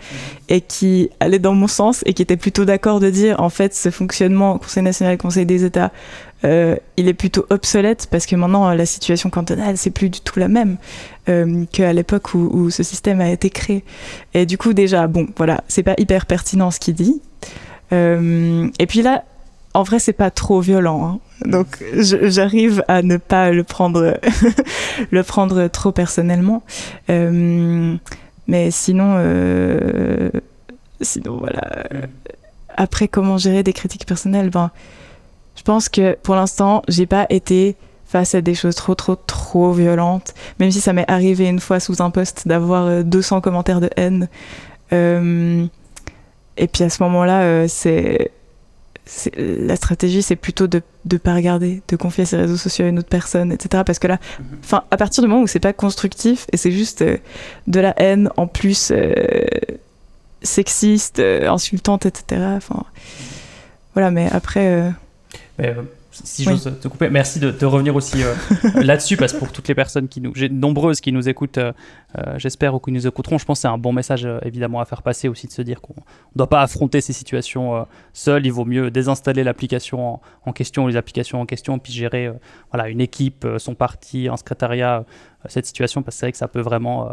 [0.49, 3.75] et qui allait dans mon sens et qui était plutôt d'accord de dire, en fait,
[3.75, 5.93] ce fonctionnement Conseil national, Conseil des États,
[6.45, 10.39] euh, il est plutôt obsolète parce que maintenant, la situation cantonale, c'est plus du tout
[10.39, 10.77] la même
[11.29, 13.85] euh, qu'à l'époque où, où, ce système a été créé.
[14.35, 17.21] Et du coup, déjà, bon, voilà, c'est pas hyper pertinent ce qu'il dit.
[17.93, 19.25] Euh, et puis là,
[19.75, 21.07] en vrai, c'est pas trop violent.
[21.07, 21.19] Hein.
[21.45, 24.19] Donc, j'arrive à ne pas le prendre,
[25.11, 26.63] le prendre trop personnellement.
[27.11, 27.97] Euh,
[28.47, 30.31] mais sinon, euh,
[31.01, 31.85] sinon voilà.
[32.77, 34.51] Après, comment gérer des critiques personnelles?
[34.51, 34.71] Ben,
[35.57, 39.73] je pense que pour l'instant, j'ai pas été face à des choses trop, trop, trop
[39.73, 40.35] violentes.
[40.61, 44.29] Même si ça m'est arrivé une fois sous un post d'avoir 200 commentaires de haine.
[44.93, 45.67] Euh,
[46.57, 48.33] et puis à ce moment-là, euh, c'est
[49.37, 52.99] la stratégie, c'est plutôt de ne pas regarder, de confier ses réseaux sociaux à une
[52.99, 53.83] autre personne, etc.
[53.87, 54.19] Parce que là,
[54.61, 57.17] enfin, à partir du moment où c'est pas constructif et c'est juste euh,
[57.67, 59.15] de la haine en plus euh,
[60.43, 62.43] sexiste, euh, insultante, etc.
[62.57, 62.85] Enfin,
[63.95, 64.93] voilà, mais après.
[65.59, 65.75] Mais,
[66.25, 68.35] si j'ose te couper, merci de, revenir aussi euh,
[68.75, 71.73] là-dessus, parce que pour toutes les personnes qui nous, nombreuses qui nous écoutent, euh,
[72.19, 74.85] euh, j'espère, ou qui nous écouteront, je pense que c'est un bon message évidemment à
[74.85, 78.53] faire passer aussi de se dire qu'on ne doit pas affronter ces situations seul, il
[78.53, 82.31] vaut mieux désinstaller l'application en, question ou les applications en question, puis gérer
[82.73, 85.05] voilà, une équipe, son parti, un secrétariat,
[85.47, 87.11] cette situation, parce que c'est vrai que ça peut vraiment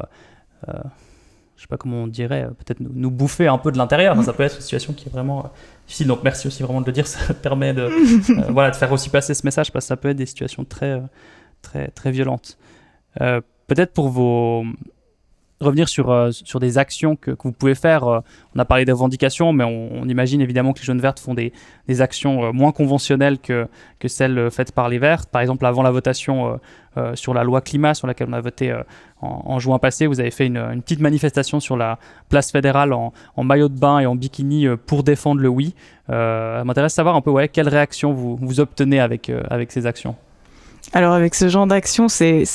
[1.56, 4.22] je sais pas comment on dirait, peut-être nous, bouffer un peu de l'intérieur.
[4.24, 5.52] Ça peut être une situation qui est vraiment
[5.88, 6.08] difficile.
[6.08, 7.08] Donc merci aussi vraiment de le dire.
[7.16, 10.10] Ça permet de, euh, voilà, de faire aussi passer ce message parce que ça peut
[10.10, 11.02] être des situations très, euh,
[11.62, 12.58] très, très violentes.
[13.22, 14.64] Euh, peut-être pour vos,
[15.62, 18.08] revenir sur, euh, sur des actions que, que, vous pouvez faire.
[18.08, 18.20] Euh,
[18.56, 21.54] on a parlé des revendications, mais on, imagine évidemment que les jeunes vertes font des,
[21.88, 23.68] des actions euh, moins conventionnelles que,
[24.00, 25.30] que celles faites par les vertes.
[25.30, 26.60] Par exemple, avant la votation
[27.16, 28.74] sur la loi climat sur laquelle on a voté
[29.22, 33.44] en, juin passé, vous avez fait une, petite manifestation sur la place fédérale en, en,
[33.44, 35.74] maillot de bain et en bikini pour défendre le oui.
[36.10, 39.86] Euh, M'intéresse de savoir un peu ouais, quelle réaction vous, vous obtenez avec, avec ces
[39.86, 40.16] actions?
[40.94, 42.46] Alors avec ce genre d'action, c'est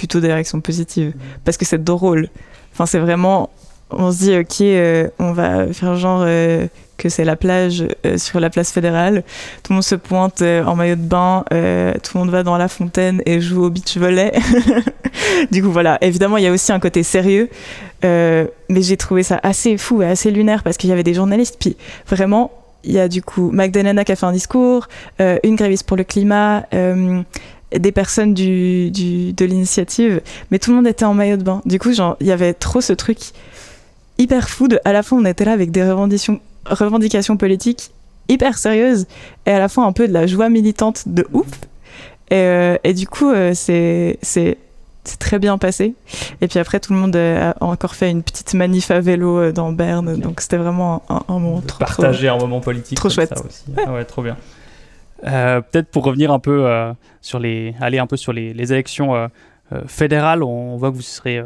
[0.00, 1.12] plutôt des réactions positives
[1.44, 2.30] parce que c'est drôle.
[2.72, 3.50] Enfin, c'est vraiment,
[3.90, 8.16] on se dit, ok, euh, on va faire genre euh, que c'est la plage euh,
[8.16, 9.22] sur la place fédérale.
[9.62, 12.68] Tout le monde se pointe en maillot de bain, tout le monde va dans la
[12.68, 14.32] fontaine et joue au beach volley.
[15.52, 15.98] du coup, voilà.
[16.00, 17.50] Évidemment, il y a aussi un côté sérieux,
[18.02, 21.56] mais j'ai trouvé ça assez fou et assez lunaire parce qu'il y avait des journalistes.
[21.60, 21.76] Puis
[22.08, 22.52] vraiment,
[22.84, 26.04] il y a du coup Magdalena qui a fait un discours, une gréviste pour le
[26.04, 26.64] climat
[27.78, 31.62] des personnes du, du de l'initiative, mais tout le monde était en maillot de bain.
[31.64, 33.18] Du coup, genre, il y avait trop ce truc
[34.18, 37.90] hyper fou de, à la fois on était là avec des revendications, revendications politiques
[38.28, 39.06] hyper sérieuses
[39.46, 41.48] et à la fois un peu de la joie militante de ouf.
[42.30, 45.94] Et, euh, et du coup, euh, c'est c'est très bien passé.
[46.40, 49.52] Et puis après, tout le monde a encore fait une petite manif à vélo euh,
[49.52, 50.16] dans Berne.
[50.16, 51.78] Donc c'était vraiment un, moment trop.
[51.78, 52.96] Partager un moment politique.
[52.96, 53.30] Trop chouette.
[53.34, 53.64] Ça aussi.
[53.84, 54.36] Ah ouais, trop bien.
[55.26, 58.72] Euh, peut-être pour revenir un peu euh, sur les, aller un peu sur les, les
[58.72, 59.28] élections euh,
[59.86, 61.42] fédérales, on, voit que vous serez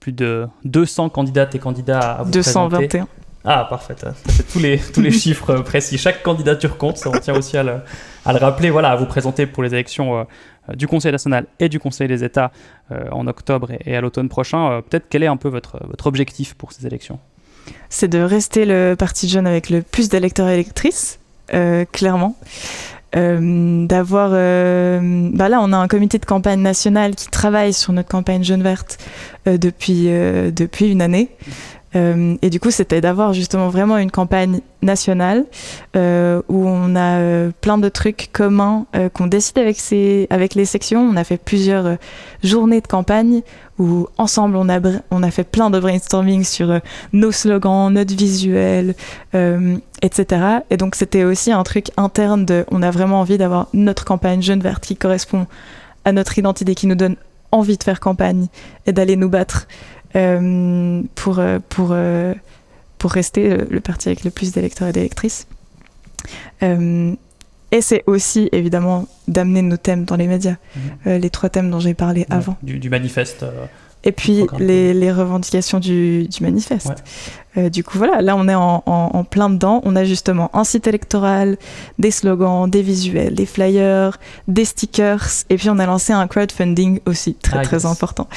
[0.00, 3.08] plus de 200 candidates et candidats à vous 221.
[3.48, 3.94] Ah, parfait.
[4.26, 5.98] C'est tous les, tous les chiffres précis.
[5.98, 6.96] Chaque candidature compte.
[6.96, 7.74] Ça, on tient aussi à le,
[8.24, 8.70] à le, rappeler.
[8.70, 10.26] Voilà, à vous présenter pour les élections
[10.74, 12.50] du Conseil national et du Conseil des États
[12.90, 14.82] en octobre et, et à l'automne prochain.
[14.90, 17.20] Peut-être quel est un peu votre, votre objectif pour ces élections?
[17.88, 21.20] C'est de rester le parti jeune avec le plus d'électeurs et électrices,
[21.92, 22.36] clairement.
[23.16, 27.94] Euh, d'avoir euh, bah là on a un comité de campagne national qui travaille sur
[27.94, 28.98] notre campagne jeune verte
[29.48, 30.08] euh, depuis
[30.52, 31.30] depuis une année
[31.96, 35.44] et du coup c'était d'avoir justement vraiment une campagne nationale
[35.94, 39.58] où on a plein de trucs communs qu'on décide
[40.30, 41.96] avec les sections on a fait plusieurs
[42.42, 43.42] journées de campagne
[43.78, 46.78] où ensemble on a, fait plein de brainstorming sur euh,
[47.12, 48.94] nos slogans, notre visuel,
[49.34, 50.60] euh, etc.
[50.70, 54.42] Et donc c'était aussi un truc interne de, on a vraiment envie d'avoir notre campagne
[54.42, 55.46] jeune verte qui correspond
[56.04, 57.16] à notre identité, qui nous donne
[57.52, 58.46] envie de faire campagne
[58.86, 61.96] et d'aller nous battre euh, pour, pour,
[62.98, 65.46] pour rester le, parti avec le plus d'électeurs et d'électrices.
[67.72, 70.56] Et c'est aussi évidemment d'amener nos thèmes dans les médias,
[71.06, 72.56] euh, les trois thèmes dont j'ai parlé avant.
[72.62, 73.42] Du, manifeste.
[73.42, 73.66] Euh,
[74.06, 77.04] et puis les, les, revendications du, du manifeste.
[77.58, 79.80] Euh, du coup, voilà, là on est en, en, plein dedans.
[79.84, 81.58] On a justement un site électoral,
[81.98, 85.26] des slogans, des visuels, des flyers, des stickers.
[85.50, 88.28] Et puis on a lancé un crowdfunding aussi, très ah, très important,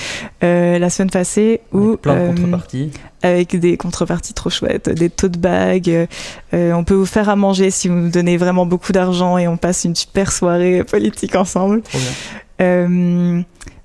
[0.41, 1.62] la semaine passée.
[1.71, 6.08] Où, plein de contreparties avec des contreparties trop chouettes, des tote bags.
[6.53, 9.47] Euh, on peut vous faire à manger si vous nous donnez vraiment beaucoup d'argent et
[9.47, 11.82] on passe une super soirée politique ensemble.
[12.62, 13.41] Euh,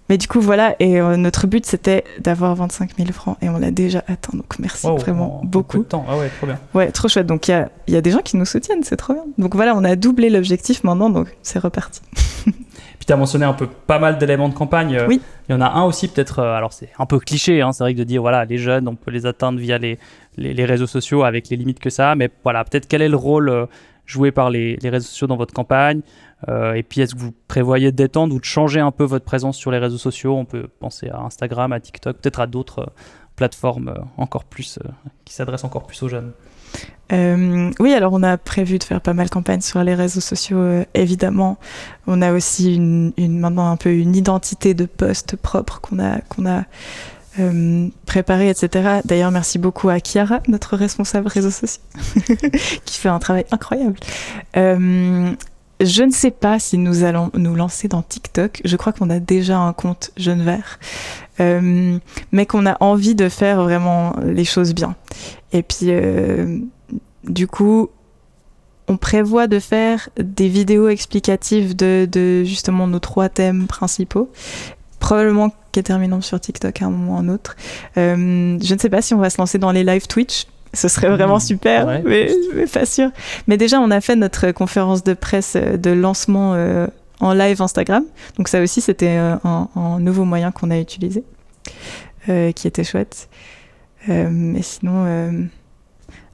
[0.08, 3.58] mais du coup, voilà, et euh, notre but c'était d'avoir 25 000 francs et on
[3.58, 5.78] l'a déjà atteint, donc merci vraiment beaucoup.
[5.78, 6.04] de temps.
[6.08, 6.58] Ah ouais, trop bien.
[6.74, 7.26] Ouais, trop chouette.
[7.26, 9.24] Donc il y a, y a, des gens qui nous soutiennent, c'est trop bien.
[9.38, 12.02] Donc voilà, on a doublé l'objectif maintenant, donc c'est reparti.
[12.44, 14.98] Puis tu as mentionné un peu pas mal d'éléments de campagne.
[15.08, 15.22] Oui.
[15.48, 17.84] Il y en a un aussi, peut-être, euh, alors c'est un peu cliché, hein, c'est
[17.84, 19.98] vrai que de dire, voilà, les jeunes, on peut les atteindre via les,
[20.36, 23.16] les, réseaux sociaux avec les limites que ça a, mais voilà, peut-être quel est le
[23.16, 23.66] rôle euh,
[24.06, 26.02] joué par les, les, réseaux sociaux dans votre campagne?
[26.02, 29.57] euh, Et puis, est-ce que vous prévoyez d'étendre ou de changer un peu votre présence
[29.57, 30.35] sur les réseaux sociaux?
[30.37, 32.92] On peut penser à Instagram, à TikTok, peut-être à d'autres
[33.37, 34.78] plateformes encore plus,
[35.24, 36.33] qui s'adressent encore plus aux jeunes.
[37.12, 40.20] Euh, oui, alors on a prévu de faire pas mal de campagnes sur les réseaux
[40.20, 41.59] sociaux, euh, évidemment.
[42.07, 46.62] On a aussi maintenant un peu une identité de poste propre qu'on a,
[47.40, 49.00] euh, préparée, etc.
[49.04, 51.83] D'ailleurs, merci beaucoup à Kiara, notre responsable réseaux sociaux,
[52.85, 53.98] qui fait un travail incroyable.
[55.80, 58.60] Je ne sais pas si nous allons nous lancer dans TikTok.
[58.64, 60.78] Je crois qu'on a déjà un compte Jeune Vert,
[61.40, 61.98] euh,
[62.32, 64.94] mais qu'on a envie de faire vraiment les choses bien.
[65.52, 66.58] Et puis, euh,
[67.24, 67.88] du coup,
[68.87, 74.30] on prévoit de faire des vidéos explicatives de, de justement nos trois thèmes principaux
[75.04, 77.56] probablement qu'elles termineront sur TikTok à un moment ou à un autre.
[77.98, 80.46] Euh, je ne sais pas si on va se lancer dans les live Twitch.
[80.74, 83.10] Ce serait vraiment mmh, super, mais, mais, pas sûr.
[83.46, 86.87] Mais déjà, on a fait notre conférence de presse de lancement euh,
[87.20, 88.04] en live Instagram.
[88.37, 91.24] Donc ça aussi, c'était euh, un, un, nouveau moyen qu'on a utilisé,
[92.26, 93.28] qui était chouette.
[94.08, 95.48] mais sinon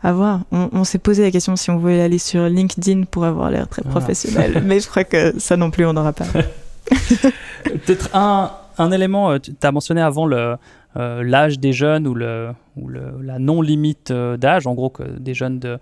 [0.02, 0.40] à voir.
[0.50, 3.82] On, s'est posé la question si on voulait aller sur LinkedIn pour avoir l'air très
[3.84, 3.90] ah.
[3.90, 6.24] professionnel, mais je crois que ça non plus, on n'aura pas.
[7.64, 10.56] Peut-être un, un, élément, euh, tu as mentionné avant le,
[10.96, 15.02] euh, l'âge des jeunes ou, le, ou le, la non-limite euh, d'âge, en gros que
[15.02, 15.78] des jeunes de,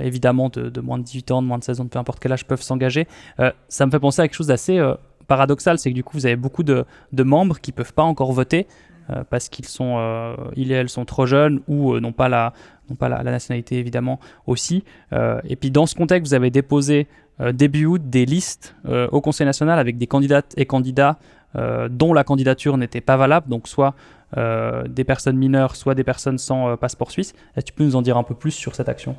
[0.00, 2.32] évidemment de, moins de 18 ans, de moins de 16 ans, de peu importe quel
[2.32, 3.06] âge peuvent s'engager.
[3.68, 4.82] ça me fait penser à quelque chose d'assez
[5.28, 8.02] paradoxal, c'est que du coup vous avez beaucoup de, de membres qui ne peuvent pas
[8.02, 8.66] encore voter
[9.28, 12.52] parce qu'ils sont, ils et elles sont trop jeunes ou n'ont pas la,
[12.90, 14.84] non pas la, nationalité évidemment aussi.
[15.12, 17.06] Euh, et puis dans ce contexte, vous avez déposé
[17.40, 21.18] euh, début août des listes euh, au Conseil national avec des candidates et candidats
[21.54, 23.94] dont la candidature n'était pas valable, donc soit
[24.36, 27.32] des personnes mineures, soit des personnes sans passeport suisse.
[27.56, 29.16] Est-ce que tu peux nous en dire un peu plus sur cette action?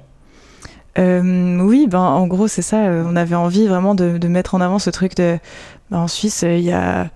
[0.97, 2.77] Oui, ben, en gros, c'est ça.
[2.77, 5.37] on avait envie vraiment de, mettre en avant ce truc de.
[5.89, 7.09] Ben, en Suisse, il y a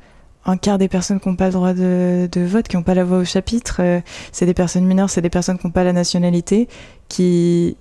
[0.46, 3.04] un quart des personnes qui n'ont pas le droit de, vote, qui n'ont pas la
[3.04, 4.02] voix au chapitre, euh,
[4.32, 6.68] c'est des personnes mineures, c'est des personnes qui n'ont pas la nationalité,
[7.10, 7.78] qui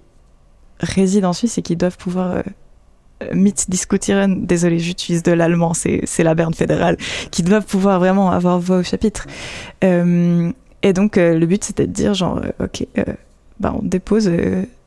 [0.81, 2.43] résident en Suisse et qui doivent pouvoir euh,
[3.33, 6.97] mit diskutieren, désolé, j'utilise de l'allemand, c'est, la Berne fédérale,
[7.31, 9.27] qui doivent pouvoir vraiment avoir voix au chapitre.
[9.83, 10.51] Euh,
[10.83, 12.87] et donc, le but, c'était de dire, genre, ok,
[13.59, 14.31] bah, on dépose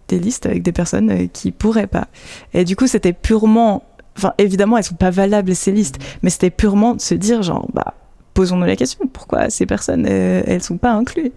[0.08, 2.08] des listes avec des personnes qui pourraient pas.
[2.54, 3.84] Et du coup, c'était purement
[4.18, 7.68] Enfin, évidemment, elles sont pas valables ces listes, mais c'était purement de se dire, genre,
[7.74, 7.94] bah,
[8.34, 11.32] posons-nous la question, pourquoi ces personnes, euh, elles sont pas incluses,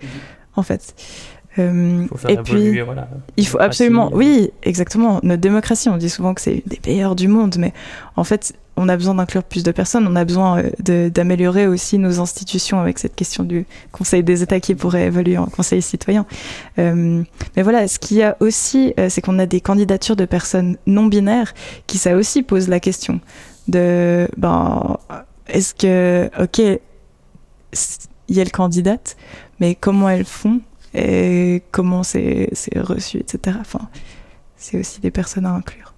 [0.56, 0.94] en fait.
[1.60, 4.16] Euh, il faut faire et puis, voilà, il faut absolument, euh.
[4.16, 5.20] oui, exactement.
[5.22, 7.72] Notre démocratie, on dit souvent que c'est des meilleures du monde, mais
[8.16, 11.98] en fait, on a besoin d'inclure plus de personnes, on a besoin euh, d'améliorer aussi
[11.98, 16.24] nos institutions avec cette question du Conseil des États qui pourrait évoluer en Conseil citoyen.
[16.78, 17.22] Euh,
[17.56, 20.76] mais voilà, ce qu'il y a aussi, euh, c'est qu'on a des candidatures de personnes
[20.86, 21.52] non binaires
[21.86, 23.20] qui ça aussi pose la question
[23.68, 24.96] de, ben,
[25.48, 26.58] est-ce que, ok,
[28.28, 29.16] il y a le candidate,
[29.60, 30.60] mais comment elles font
[30.94, 33.56] et comment c'est reçu, etc.
[33.60, 33.88] Enfin,
[34.56, 35.94] c'est aussi des personnes à inclure.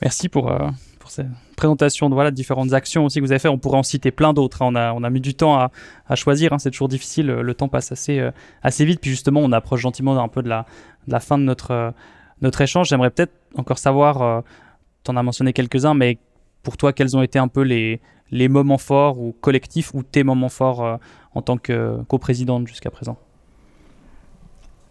[0.00, 3.48] Merci pour, euh, pour cette présentation de voilà, différentes actions aussi que vous avez fait.
[3.48, 4.62] On pourrait en citer plein d'autres.
[4.62, 4.70] Hein.
[4.72, 5.70] On, a, on a mis du temps à,
[6.08, 6.52] à choisir.
[6.52, 6.58] Hein.
[6.58, 7.26] C'est toujours difficile.
[7.26, 8.32] Le temps passe assez, euh,
[8.62, 9.00] assez vite.
[9.00, 10.66] Puis justement, on approche gentiment un peu de la,
[11.06, 11.90] de la fin de notre, euh,
[12.40, 12.88] notre échange.
[12.88, 14.42] J'aimerais peut-être encore savoir,
[15.04, 16.18] tu en as mentionné quelques-uns, mais
[16.62, 18.00] pour toi, quels ont été un peu les,
[18.32, 20.98] les moments forts ou collectifs ou tes moments forts
[21.34, 23.16] en tant que coprésidente jusqu'à présent.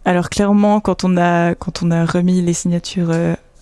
[0.05, 3.11] Alors clairement, quand on a quand on a remis les signatures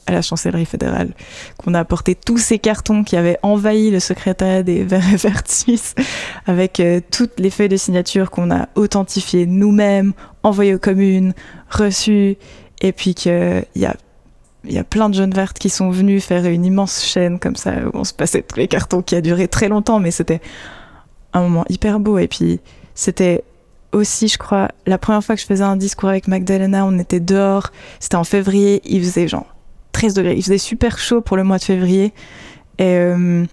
[0.09, 1.13] à la chancellerie fédérale,
[1.57, 5.49] qu'on a apporté tous ces cartons qui avaient envahi le secrétariat des Verts et Vertes
[5.49, 5.93] suisses,
[6.47, 10.13] avec euh, toutes les feuilles de signature qu'on a authentifiées nous-mêmes,
[10.43, 11.33] envoyées aux communes,
[11.69, 12.37] reçues,
[12.81, 13.95] et puis qu'il y a
[14.65, 17.55] il y a plein de jeunes vertes qui sont venus faire une immense chaîne comme
[17.55, 20.41] ça où on se passait tous les cartons qui a duré très longtemps, mais c'était
[21.33, 22.17] un moment hyper beau.
[22.17, 22.59] Et puis
[22.95, 23.43] c'était
[23.91, 27.19] aussi, je crois, la première fois que je faisais un discours avec Magdalena, on était
[27.19, 29.55] dehors, c'était en février, il faisait genre
[29.93, 30.35] 13 degrés.
[30.35, 32.13] Il faisait super chaud pour le mois de février.
[32.77, 33.45] Et, euh,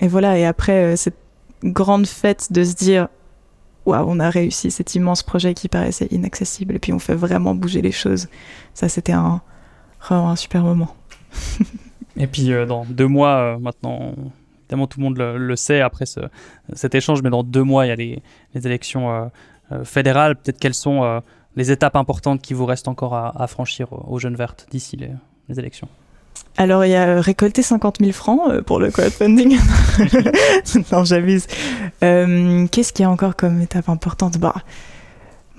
[0.00, 1.16] et voilà, et après euh, cette
[1.62, 3.08] grande fête de se dire
[3.86, 7.54] waouh, on a réussi cet immense projet qui paraissait inaccessible et puis on fait vraiment
[7.54, 8.28] bouger les choses.
[8.74, 9.40] Ça, c'était un,
[10.10, 10.94] un super moment.
[12.16, 14.14] et puis euh, dans deux mois maintenant,
[14.70, 16.20] évidemment tout le monde le, sait après ce,
[16.74, 18.22] cet échange, mais dans deux mois, il y a les,
[18.54, 19.30] élections
[19.84, 20.36] fédérales.
[20.36, 21.22] Peut-être quelles sont
[21.56, 25.88] les étapes importantes qui vous restent encore à, franchir aux Jeunes Vertes d'ici les, élections?
[26.56, 29.58] Alors, il y a euh, récolté 50 000 francs euh, pour le crowdfunding.
[30.92, 31.46] non, j'abuse.
[32.04, 34.38] Euh, qu'est-ce qu'il y a encore comme étape importante?
[34.38, 34.54] Bah,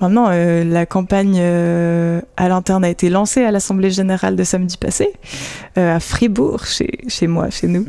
[0.02, 5.14] Maintenant, la campagne à l'interne a été lancée à l'Assemblée générale de samedi passé,
[5.76, 7.86] à Fribourg, chez, moi, chez nous.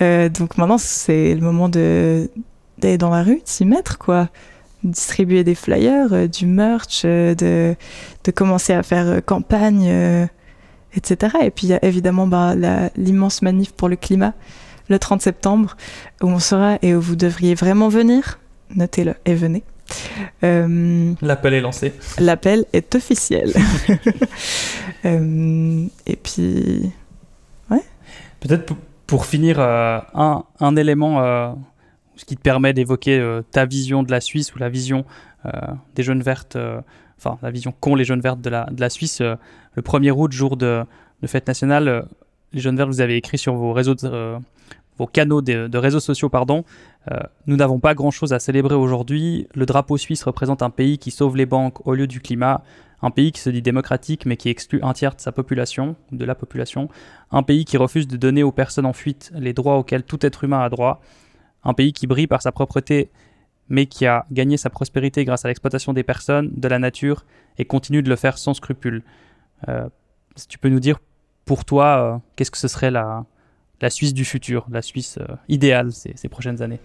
[0.00, 4.28] donc maintenant, c'est le moment d'aller dans la rue, de s'y mettre, quoi
[4.84, 7.74] distribuer des flyers, du merch, de,
[8.24, 10.28] de commencer à faire campagne
[10.96, 11.36] etc.
[11.42, 12.54] Et puis il y a évidemment bah,
[12.96, 14.34] l'immense manif pour le climat
[14.88, 15.76] le 30 septembre
[16.22, 18.38] où on sera et où vous devriez vraiment venir.
[18.74, 19.62] Notez-le et venez.
[20.44, 21.92] Euh, l'appel est lancé.
[22.18, 23.52] L'appel est officiel.
[25.04, 26.90] Euh, et puis,
[27.70, 27.82] ouais.
[28.40, 28.74] Peut-être
[29.06, 31.20] pour finir, euh, un, un, élément
[32.16, 35.04] ce qui te permet d'évoquer ta vision de la Suisse ou la vision
[35.94, 36.58] des jeunes vertes
[37.18, 39.20] enfin la vision qu'ont les jeunes vertes de la, de la Suisse.
[39.20, 40.82] le 1er août, jour de,
[41.22, 42.08] de fête nationale,
[42.52, 43.94] les jeunes vertes, vous avez écrit sur vos réseaux
[44.98, 46.64] vos canaux de, réseaux sociaux, pardon.
[47.46, 49.46] nous n'avons pas grand-chose à célébrer aujourd'hui.
[49.54, 52.62] Le drapeau suisse représente un pays qui sauve les banques au lieu du climat
[53.02, 56.24] un pays qui se dit démocratique mais qui exclut un tiers de sa population, de
[56.24, 56.88] la population,
[57.30, 60.44] un pays qui refuse de donner aux personnes en fuite les droits auxquels tout être
[60.44, 61.00] humain a droit,
[61.64, 63.10] un pays qui brille par sa propreté
[63.68, 67.24] mais qui a gagné sa prospérité grâce à l'exploitation des personnes, de la nature,
[67.58, 69.02] et continue de le faire sans scrupule.
[69.66, 69.88] Euh,
[70.36, 71.00] si tu peux nous dire,
[71.44, 73.24] pour toi, euh, qu'est-ce que ce serait la,
[73.80, 76.80] la Suisse du futur, la Suisse euh, idéale ces, ces prochaines années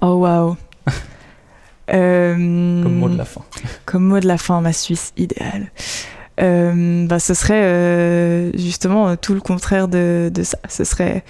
[0.00, 0.56] Oh waouh
[1.92, 3.42] euh, comme mot de la fin.
[3.84, 5.70] Comme mot de la fin, ma Suisse idéale.
[6.40, 10.58] Euh, bah, ce serait euh, justement tout le contraire de, de, ça.
[10.68, 11.24] Ce serait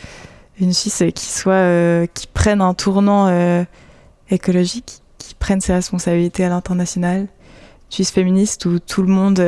[0.60, 3.64] une Suisse qui soit qui prenne un tournant
[4.30, 7.26] écologique, qui prenne ses responsabilités à l'international.
[7.88, 9.42] Suisse féministe où tout le monde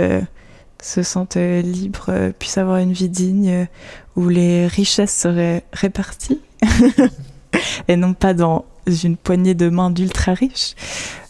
[0.83, 3.68] se sente libre, puisse avoir une vie digne,
[4.16, 6.40] où les richesses seraient réparties
[7.88, 10.74] et non pas dans une poignée de mains d'ultra riches.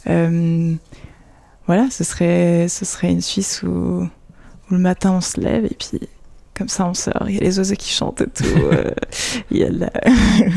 [0.09, 0.75] Euh,
[1.67, 4.09] voilà, ce serait, ce serait une Suisse où,
[4.71, 6.01] le matin on se lève et puis
[6.57, 8.91] comme ça on sort, il y a les oiseaux qui chantent et tout, euh,
[9.51, 9.91] il y a la,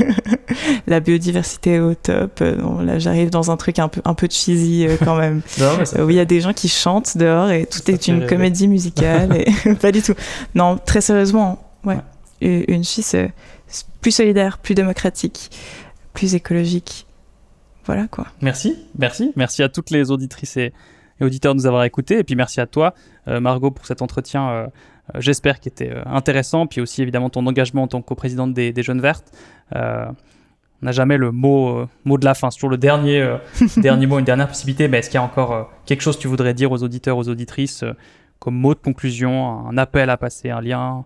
[0.88, 2.39] la biodiversité au top.
[2.41, 5.41] Euh, là j'arrive dans un truc un peu, un peu cheesy quand même,
[5.99, 9.38] où il y a des gens qui chantent dehors et tout est une comédie musicale.
[9.38, 10.15] et pas du tout.
[10.53, 11.97] Non, très sérieusement, ouais.
[12.42, 13.16] Une Suisse
[14.02, 15.50] plus solidaire, plus démocratique,
[16.14, 17.06] plus écologique.
[17.86, 18.28] Voilà quoi.
[18.42, 19.32] Merci, merci.
[19.36, 20.74] Merci à toutes les auditrices et,
[21.22, 22.20] auditeurs de nous avoir écoutés.
[22.20, 22.94] Et puis merci à toi,
[23.28, 24.68] euh, Margot, pour cet entretien, euh,
[25.16, 26.68] euh, j'espère qu'il était intéressant.
[26.68, 29.32] Puis aussi, évidemment, ton engagement en tant que coprésidente des, des Jeunes Vertes.
[29.74, 30.16] on
[30.82, 33.28] n'a jamais le mot, mot de la fin, c'est toujours le dernier,
[33.78, 34.88] dernier mot, une dernière possibilité.
[34.88, 37.30] Mais est-ce qu'il y a encore quelque chose que tu voudrais dire aux auditeurs, aux
[37.30, 37.84] auditrices,
[38.40, 41.06] comme mot de conclusion, un appel à passer, un lien,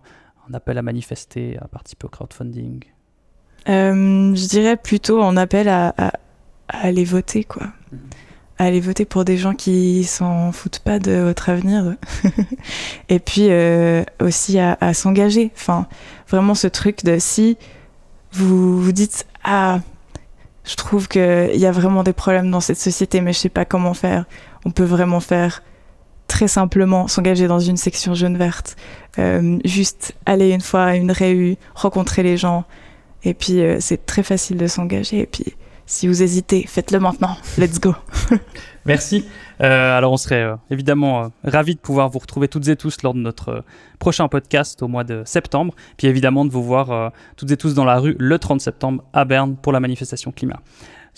[0.50, 2.84] un appel à manifester, à participer au crowdfunding
[3.68, 5.94] euh, je dirais plutôt on appelle à,
[6.68, 7.66] aller voter, quoi.
[8.58, 11.96] À aller voter pour des gens qui s'en foutent pas de votre avenir.
[13.08, 15.50] et puis euh, aussi à, s'engager.
[15.54, 15.86] Enfin,
[16.28, 17.58] vraiment ce truc de si
[18.32, 19.80] vous vous dites Ah,
[20.64, 23.64] je trouve qu'il y a vraiment des problèmes dans cette société, mais je sais pas
[23.64, 24.26] comment faire.
[24.64, 25.62] On peut vraiment faire
[26.30, 28.76] très simplement s'engager dans une section jeune verte,
[29.18, 32.64] euh, juste aller une fois à une réu, rencontrer les gens,
[33.24, 35.18] et puis, euh, c'est très facile de s'engager.
[35.18, 35.56] Et puis,
[35.86, 37.36] si vous hésitez, faites-le maintenant.
[37.58, 37.96] Let's go.
[38.86, 39.26] Merci.
[39.60, 43.18] Euh, alors, on serait évidemment ravis de pouvoir vous retrouver toutes et tous lors de
[43.18, 43.64] notre
[43.98, 45.74] prochain podcast au mois de septembre.
[45.98, 49.26] Puis évidemment, de vous voir toutes et tous dans la rue le 30 septembre à
[49.26, 50.60] Berne pour la manifestation climat.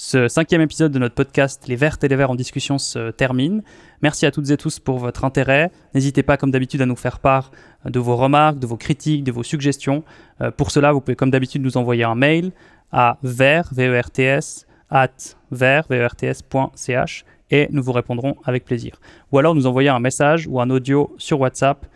[0.05, 3.63] Ce cinquième épisode de notre podcast Les Vertes et les Verts en discussion se termine.
[4.03, 5.71] Merci à toutes et tous pour votre intérêt.
[5.95, 7.53] N'hésitez pas, comme d'habitude, à nous faire part
[7.85, 10.03] de vos remarques, de vos critiques, de vos suggestions.
[10.41, 12.51] Euh, pour cela, vous pouvez, comme d'habitude, nous envoyer un mail
[12.91, 19.01] à vert, V-E-R-T-S, at vert, V-E-R-T-S.ch et nous vous répondrons avec plaisir.
[19.31, 21.87] Ou alors nous envoyer un message ou un audio sur WhatsApp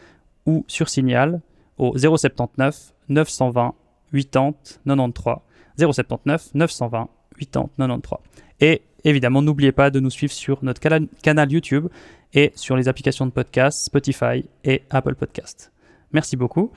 [0.46, 1.40] ou sur Signal
[1.76, 3.74] au 079 920
[4.14, 4.54] 80
[4.86, 5.38] 93
[5.76, 8.18] 079 920 80 93.
[8.60, 11.88] Et évidemment, n'oubliez pas de nous suivre sur notre canal YouTube
[12.34, 15.72] et sur les applications de podcast Spotify et Apple Podcast.
[16.12, 16.70] Merci beaucoup.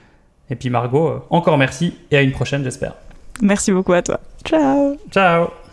[0.49, 2.95] Et puis Margot, euh, encore merci et à une prochaine, j'espère.
[3.41, 4.19] Merci beaucoup à toi.
[4.43, 4.97] Ciao.
[5.11, 5.68] Ciao.